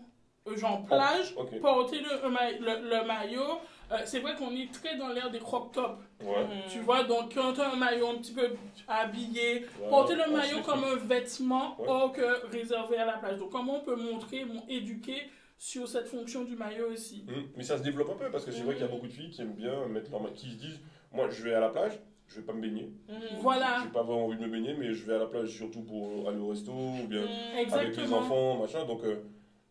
[0.56, 1.60] genre plage, Ok.
[1.60, 3.60] porter le, le, ma- le- le maillot.
[3.92, 6.00] Euh, c'est vrai qu'on est très dans l'air des crop-tops.
[6.26, 6.44] Ouais.
[6.44, 6.62] Mhm.
[6.70, 8.50] Tu vois, donc quand tu as un maillot un petit peu
[8.88, 11.88] habillé, Ouais, porter le maillot comme un vêtement Ouais.
[11.88, 13.38] or que réservé à la plage.
[13.40, 15.22] Donc, comment on peut montrer, mon- éduquer
[15.58, 17.24] sur cette fonction du maillot aussi?
[17.28, 17.44] Mhm.
[17.56, 18.96] Mais ça se développe un peu parce que c'est vrai qu'il y a Mhm.
[18.96, 20.80] beaucoup de filles qui aiment bien mettre leur maillot, qui se disent
[21.14, 22.90] Moi je vais à la plage, je vais pas me baigner.
[23.10, 23.16] Mhm.
[23.42, 25.82] Voilà, J'ai pas vraiment envie de me baigner, mais je vais à la plage surtout
[25.82, 27.74] pour aller au resto ou bien Mhm.
[27.74, 28.86] avec les enfants, machin.
[28.86, 29.18] Donc euh,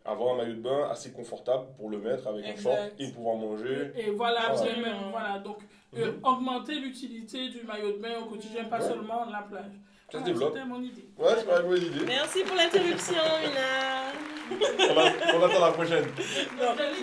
[0.05, 3.37] avoir un maillot de bain assez confortable pour le mettre avec un short et pouvoir
[3.37, 3.91] manger.
[3.97, 4.49] Et voilà, Voilà.
[4.51, 5.11] absolument.
[5.11, 5.59] Voilà, donc
[5.97, 6.21] euh, Mhm.
[6.25, 8.89] augmenter l'utilité du maillot de bain au quotidien, pas Ouais.
[8.89, 9.73] seulement la plage.
[10.13, 10.53] Ça se Ah, développe.
[10.55, 11.09] C'était mon idée.
[11.19, 12.05] Ouais, c'est pas une bonne idée.
[12.07, 14.11] Merci pour l'interruption, Mina.
[14.51, 16.05] On, a- on attend la prochaine.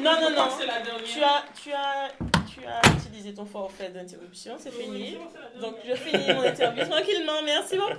[0.02, 0.50] Non, non, non.
[0.58, 1.04] C'est la dernière.
[1.06, 2.10] Tu as, tu as,
[2.50, 5.18] tu as utilisé ton forfait d'interruption, c'est Oui, fini.
[5.62, 7.96] Donc je finis mon interview tranquillement, merci beaucoup.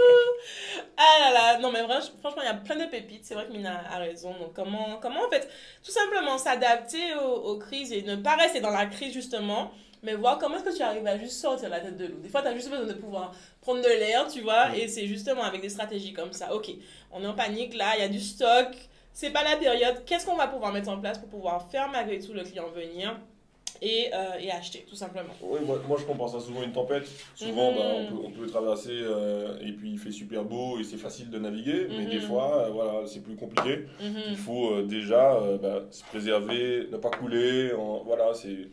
[0.99, 3.47] Ah là là, non mais vraiment, franchement il y a plein de pépites, c'est vrai
[3.47, 4.33] que Mina a raison.
[4.39, 5.49] Donc comment, comment en fait,
[5.83, 9.71] tout simplement s'adapter aux, aux crises et ne pas rester dans la crise justement,
[10.03, 12.19] mais voir comment est-ce que tu arrives à juste sortir la tête de l'eau.
[12.23, 14.75] Des fois tu as juste besoin de pouvoir prendre de l'air, tu vois, Mm.
[14.77, 16.55] et c'est justement avec des stratégies comme ça.
[16.55, 16.71] Ok,
[17.13, 18.69] on est en panique là, il y a du stock,
[19.13, 22.19] c'est pas la période, qu'est-ce qu'on va pouvoir mettre en place pour pouvoir faire malgré
[22.21, 23.19] tout le client venir
[23.81, 25.33] et, euh, et acheter tout simplement?
[25.41, 27.07] Oui, moi, moi, je compare ça souvent à une tempête.
[27.37, 30.85] Souvent, bah, on, peut, on peut traverser euh, et puis il fait super beau et
[30.85, 33.87] c'est facile de naviguer, mais des fois, euh, voilà, c'est plus compliqué.
[34.01, 34.21] Mhm.
[34.31, 37.73] Il faut déjà bah, se préserver, ne pas couler.
[37.73, 38.69] en- voilà, c'est-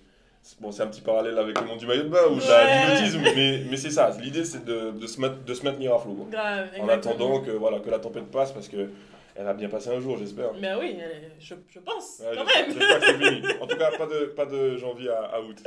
[0.59, 2.47] bon, c'est un petit parallèle avec le monde du maillot de bain ou de Ouais.
[2.47, 4.15] la nautisme, mais, mais c'est ça.
[4.21, 6.27] L'idée, c'est de, de, se mettre- de se maintenir à flot.
[6.31, 8.89] Grave, En attendant que, voilà, que la tempête passe, parce que
[9.37, 10.53] elle va bien passer un jour, j'espère.
[10.53, 10.97] Ben oui,
[11.39, 12.67] je, je pense, Ouais, quand même.
[12.71, 13.41] J'espère que c'est fini.
[13.59, 15.57] En tout cas, pas de, pas de janvier à, à août.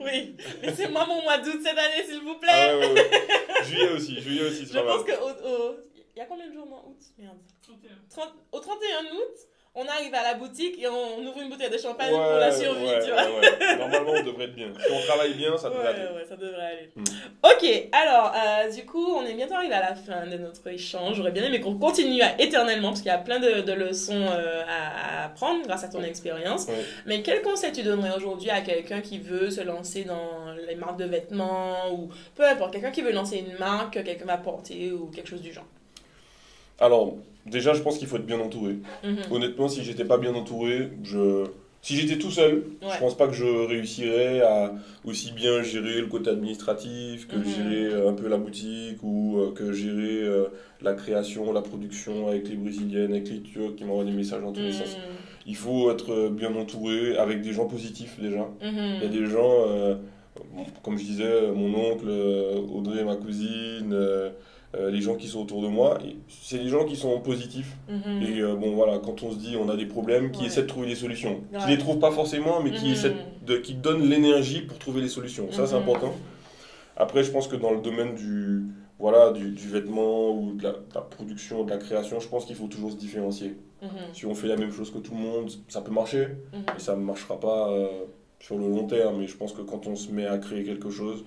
[0.00, 2.48] Oui, laissez-moi mon mois d'août cette année, s'il vous plaît.
[2.52, 3.64] Ah ouais, ouais, ouais.
[3.64, 4.96] Juillet aussi, juillet aussi, c'est je pas mal.
[4.96, 5.28] pense que au,
[5.70, 5.76] au-
[6.16, 6.98] il y a combien de jours dans août?
[7.16, 7.36] Merde.
[8.10, 9.36] 30 au 31 août,
[9.74, 12.84] on arrive à la boutique et on ouvre une bouteille de champagne pour la survie,
[12.84, 13.22] ouais, tu vois.
[13.22, 13.76] ouais.
[13.78, 14.68] Normalement, on devrait être bien.
[14.78, 16.02] Si on travaille bien, ça devrait aller.
[16.14, 16.90] ouais, ça devrait aller.
[16.94, 17.04] Hmm.
[17.42, 21.16] Ok, alors, euh, du coup, on est bientôt arrivé à la fin de notre échange.
[21.16, 24.26] J'aurais bien aimé qu'on continue à, éternellement, parce qu'il y a plein de, de leçons
[24.28, 26.66] euh, à, à apprendre grâce à ton expérience.
[27.06, 30.98] Mais quel conseil tu donnerais aujourd'hui à quelqu'un qui veut se lancer dans les marques
[30.98, 34.92] de vêtements, ou peu importe, quelqu'un qui veut lancer une marque que quelqu'un va porter,
[34.92, 35.64] ou quelque chose du genre?
[36.78, 37.14] Alors,
[37.46, 38.76] déjà, je pense qu'il faut être bien entouré.
[39.04, 39.16] Mhm.
[39.30, 41.44] Honnêtement, si j'étais pas bien entouré, je...
[41.80, 42.88] si j'étais tout seul, Ouais.
[42.94, 44.72] je pense pas que je réussirais à
[45.04, 47.44] aussi bien gérer le côté administratif, que Mhm.
[47.44, 50.44] gérer euh, un peu la boutique ou euh, que gérer euh,
[50.80, 54.52] la création, la production avec les brésiliennes, avec les turcs qui m'envoient des messages dans
[54.52, 54.96] tous les sens.
[55.46, 58.48] Il faut être bien entouré avec des gens positifs déjà.
[58.62, 58.98] Mhm.
[59.00, 59.96] Il y a des gens, euh,
[60.84, 62.06] comme je disais, mon oncle,
[62.72, 64.30] Audrey, ma cousine, euh,
[64.74, 67.76] euh, les gens qui sont autour de moi, c'est des gens qui sont positifs.
[67.88, 68.22] Mhm.
[68.22, 70.46] Et euh, bon, voilà, quand on se dit on a des problèmes, qui Ouais.
[70.46, 71.40] essaient de trouver des solutions.
[71.52, 71.58] Ouais.
[71.60, 72.92] Qui les trouvent pas forcément, mais qui, Mhm.
[72.92, 75.50] essaient de, qui donnent l'énergie pour trouver les solutions.
[75.52, 75.82] Ça, c'est Mhm.
[75.82, 76.14] important.
[76.96, 78.64] Après, je pense que dans le domaine du,
[78.98, 82.44] voilà, du, du vêtement ou de la, de la production, de la création, je pense
[82.44, 83.54] qu'il faut toujours se différencier.
[84.12, 86.94] Si on fait la même chose que tout le monde, ça peut marcher, mais ça
[86.94, 87.88] ne marchera pas euh,
[88.38, 89.18] sur le long terme.
[89.18, 91.24] Mais je pense que quand on se met à créer quelque chose,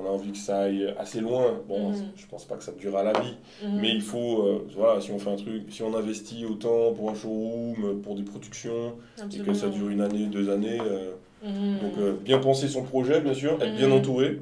[0.00, 1.60] on a envie que ça aille assez loin.
[1.68, 1.96] Bon, Mhm.
[2.16, 3.34] je pense pas que ça durera la vie,
[3.64, 3.78] Mhm.
[3.80, 7.10] mais il faut, euh, voilà, si on fait un truc, si on investit autant pour
[7.10, 8.94] un showroom, pour des productions,
[9.34, 11.78] et que ça dure une année, deux années, euh, Mhm.
[11.80, 13.92] donc euh, bien penser son projet, bien sûr, être bien Mhm.
[13.94, 14.40] entouré,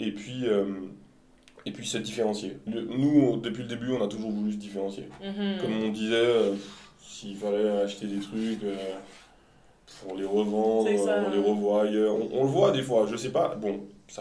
[0.00, 0.44] et puis,
[1.66, 2.56] et puis se différencier.
[2.66, 5.04] Le- nous, depuis le début, on a toujours voulu se différencier.
[5.60, 6.52] Comme on disait,
[7.02, 8.60] s'il fallait acheter des trucs,
[10.04, 10.88] pour les revendre,
[11.26, 12.14] on les revoit ailleurs.
[12.14, 13.54] On, on le voit des fois, je sais pas.
[13.56, 13.80] Bon,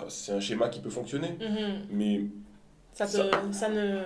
[0.09, 1.81] c'est un schéma qui peut fonctionner, Mhm.
[1.91, 2.21] mais
[2.93, 3.11] Ça, te,
[3.51, 3.69] ça...
[3.69, 3.99] ne,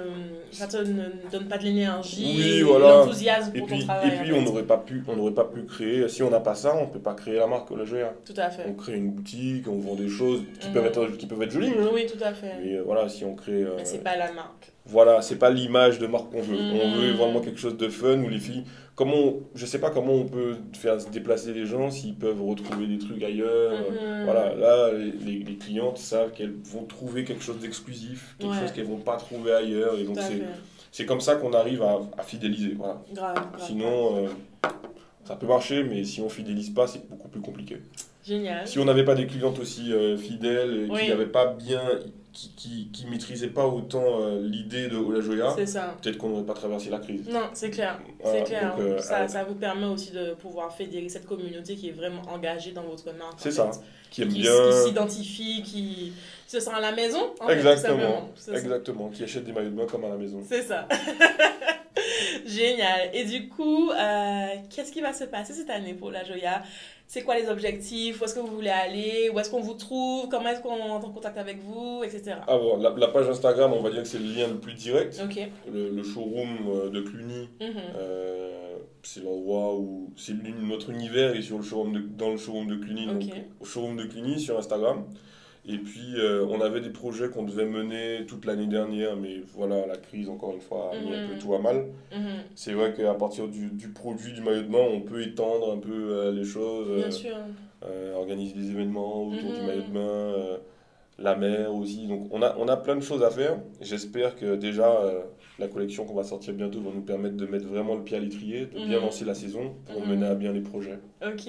[0.51, 2.89] ça te ne donne pas de l'énergie, Oui, voilà.
[2.89, 4.07] l'enthousiasme et pour puis, ton travail.
[4.09, 6.09] et puis en on n'aurait pas pu, on n'aurait pas pu créer.
[6.09, 8.13] Si on n'a pas ça, on peut pas créer la marque La Joya.
[8.25, 8.65] Tout à fait.
[8.67, 10.73] On crée une boutique, on vend des choses qui Mhm.
[10.73, 11.69] peuvent être, qui peuvent être jolies.
[11.69, 11.89] hein.
[11.93, 12.51] Oui, tout à fait.
[12.61, 14.71] Mais euh, voilà, si on crée, euh, c'est pas la marque.
[14.85, 16.57] voilà, c'est pas l'image de marque qu'on veut.
[16.57, 16.71] Mhm.
[16.83, 18.65] On veut vraiment quelque chose de fun où les filles,
[18.95, 22.87] comment, je sais pas comment on peut faire se déplacer les gens s'ils peuvent retrouver
[22.87, 23.71] des trucs ailleurs.
[23.71, 24.25] Mhm.
[24.25, 28.59] Voilà, là, les, les- clientes savent qu'elles vont trouver quelque chose d'exclusif, quelque Ouais.
[28.59, 29.97] chose qu'elles vont pas trouver ailleurs.
[29.99, 30.17] Et donc,
[30.91, 32.73] c'est comme ça qu'on arrive à, à fidéliser.
[32.77, 33.01] Voilà.
[33.13, 33.67] Grave, grave.
[33.67, 34.27] Sinon, euh,
[35.23, 37.77] ça peut marcher, mais si on fidélise pas, c'est beaucoup plus compliqué.
[38.25, 38.67] Génial.
[38.67, 41.01] Si on n'avait pas des clientes aussi euh, fidèles, et Oui.
[41.03, 41.81] qui n'avaient pas bien,
[42.33, 45.95] qui, qui, qui maîtrisaient pas autant euh, l'idée de la Joya, C'est ça.
[46.01, 47.27] peut-être qu'on n'aurait pas traversé la crise.
[47.29, 47.99] Non, c'est clair.
[48.21, 48.75] Voilà, c'est clair.
[48.75, 51.93] donc, euh, ça, euh, ça vous permet aussi de pouvoir fédérer cette communauté qui est
[51.93, 53.33] vraiment engagée dans votre marque.
[53.37, 53.69] C'est ça.
[54.09, 54.51] Qui aime Qui, bien.
[54.51, 56.13] qui s'identifie, qui
[56.47, 57.33] se sent à la maison.
[57.39, 58.29] en Exactement.
[58.53, 59.09] Exactement.
[59.09, 60.41] Qui achète des maillots de bain comme à la maison.
[60.47, 60.87] C'est ça.
[62.45, 63.09] Génial.
[63.13, 66.63] Et du coup, euh, qu'est-ce qui va se passer cette année pour la Joya
[67.13, 68.21] C'est quoi les objectifs?
[68.21, 69.29] Où est-ce que vous voulez aller?
[69.33, 70.29] Où est-ce qu'on vous trouve?
[70.29, 72.03] Comment est-ce qu'on entre en contact avec vous?
[72.05, 72.35] Etc.
[72.47, 74.75] Ah bon, la, la page Instagram, on va dire que c'est le lien le plus
[74.75, 75.21] direct.
[75.69, 77.67] Le, le showroom euh, de Cluny, Mhm.
[77.97, 80.31] euh, c'est l'endroit où c'est
[80.61, 83.33] notre univers est sur le showroom de, dans le showroom de Cluny, donc Ok.
[83.59, 85.03] au showroom de Cluny sur Instagram.
[85.67, 89.85] Et puis euh, on avait des projets qu'on devait mener toute l'année dernière, mais voilà,
[89.85, 91.27] la crise encore une fois a mis un Mhm.
[91.27, 91.85] peu tout à mal.
[92.11, 92.41] Mhm.
[92.55, 95.77] C'est vrai qu'à partir du, du produit du maillot de bain, on peut étendre un
[95.77, 97.35] peu euh, les choses, euh, Bien sûr.
[97.85, 99.65] euh, organiser des événements autour du Mhm.
[99.67, 100.57] maillot de bain,
[101.19, 102.07] la mer aussi.
[102.07, 103.57] Donc on a, on a plein de choses à faire.
[103.81, 104.99] J'espère que déjà
[105.61, 108.19] la collection qu'on va sortir bientôt va nous permettre de mettre vraiment le pied à
[108.19, 109.05] l'étrier, de bien Mhm.
[109.05, 110.09] lancer la saison pour Mhm.
[110.09, 110.99] mener à bien les projets.
[111.25, 111.47] Ok.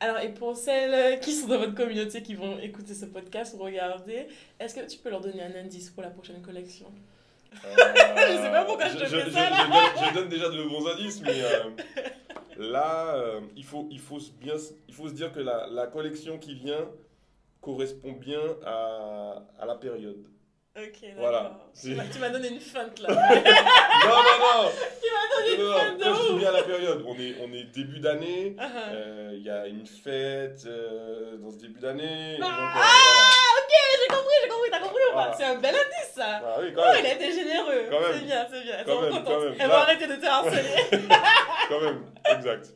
[0.00, 3.62] Alors, et pour celles qui sont dans votre communauté qui vont écouter ce podcast ou
[3.62, 4.26] regarder,
[4.60, 6.86] est-ce que tu peux leur donner un indice pour la prochaine collection?
[7.54, 9.56] Je sais pas pourquoi je te fais je, ça, là.
[9.56, 11.70] je donne, je donne déjà de bons indices, mais euh,
[12.58, 14.54] là, euh, il, faut, il, faut se bien,
[14.88, 16.88] il faut se dire que la, la collection qui vient
[17.60, 20.24] correspond bien à, à la période.
[20.76, 21.14] Ok, d'accord.
[21.18, 21.52] Voilà.
[21.80, 23.08] Tu m'as- tu m'as donné une feinte là.
[24.04, 24.70] Non, non, non
[25.00, 27.52] tu m'as donné Non, une feinte de je bien à la période, on est, on
[27.52, 28.64] est début d'année, ah.
[28.92, 32.38] euh, il y a une fête euh, dans ce début d'année.
[32.38, 35.32] donc, Ah, euh, ok, j'ai compris, j'ai compris, t'as compris ou pas?
[35.38, 36.42] C'est un bel indice ça.
[36.44, 37.84] Ah oui, quand Oh, il a été généreux.
[38.12, 38.76] C'est bien, c'est bien.
[38.84, 39.56] Quand même, quand même.
[39.58, 40.62] Là- vont arrêter de te harceler.
[41.68, 42.04] quand même,
[42.36, 42.74] exact.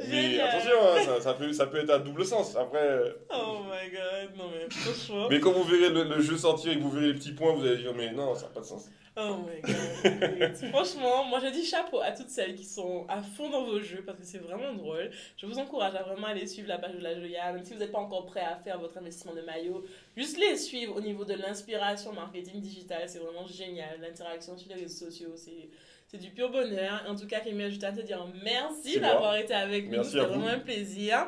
[0.10, 2.56] Mais attention, hein, ça, ça peut, ça peut être à double sens.
[2.56, 5.28] Après, Oh my god, non mais franchement.
[5.30, 7.52] mais quand vous verrez le, le jeu sortir et que vous verrez les petits points,
[7.54, 8.88] vous allez dire mais non, ça n'a pas de sens.
[9.16, 10.54] Oh my god.
[10.72, 14.02] Franchement, moi je dis chapeau à toutes celles qui sont à fond dans vos jeux
[14.04, 15.08] parce que c'est vraiment drôle.
[15.36, 17.78] Je vous encourage à vraiment aller suivre la page de la Joya, même si vous
[17.78, 19.84] n'êtes pas encore prêt à faire votre investissement de maillot.
[20.16, 24.00] Juste les suivre au niveau de l'inspiration marketing digital, c'est vraiment génial.
[24.00, 25.68] L'interaction sur les réseaux sociaux, c'est.
[26.14, 27.02] C'est du pur bonheur.
[27.08, 29.96] En tout cas, Kémy, je tiens à te dire merci d'avoir été avec nous.
[29.96, 30.34] Merci C'était à vous.
[30.34, 31.26] vraiment un plaisir.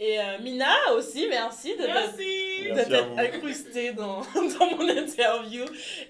[0.00, 2.64] Et euh, Mina aussi, merci de Merci.
[2.64, 3.18] Merci à d'être vous.
[3.20, 5.64] incrusté dans, dans mon interview.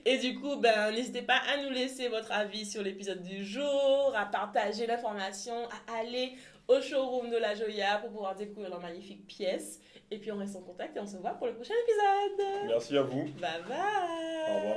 [0.07, 4.13] Et du coup, ben, n'hésitez pas à nous laisser votre avis sur l'épisode du jour,
[4.17, 5.55] à partager l'information,
[5.89, 6.35] à aller
[6.69, 9.81] au showroom de la Joya pour pouvoir découvrir leurs magnifiques pièces.
[10.13, 12.47] Et puis on reste en contact et on se voit pour le prochain épisode.
[12.69, 13.25] Merci à vous.
[13.41, 14.49] Bye bye.
[14.49, 14.77] Au revoir.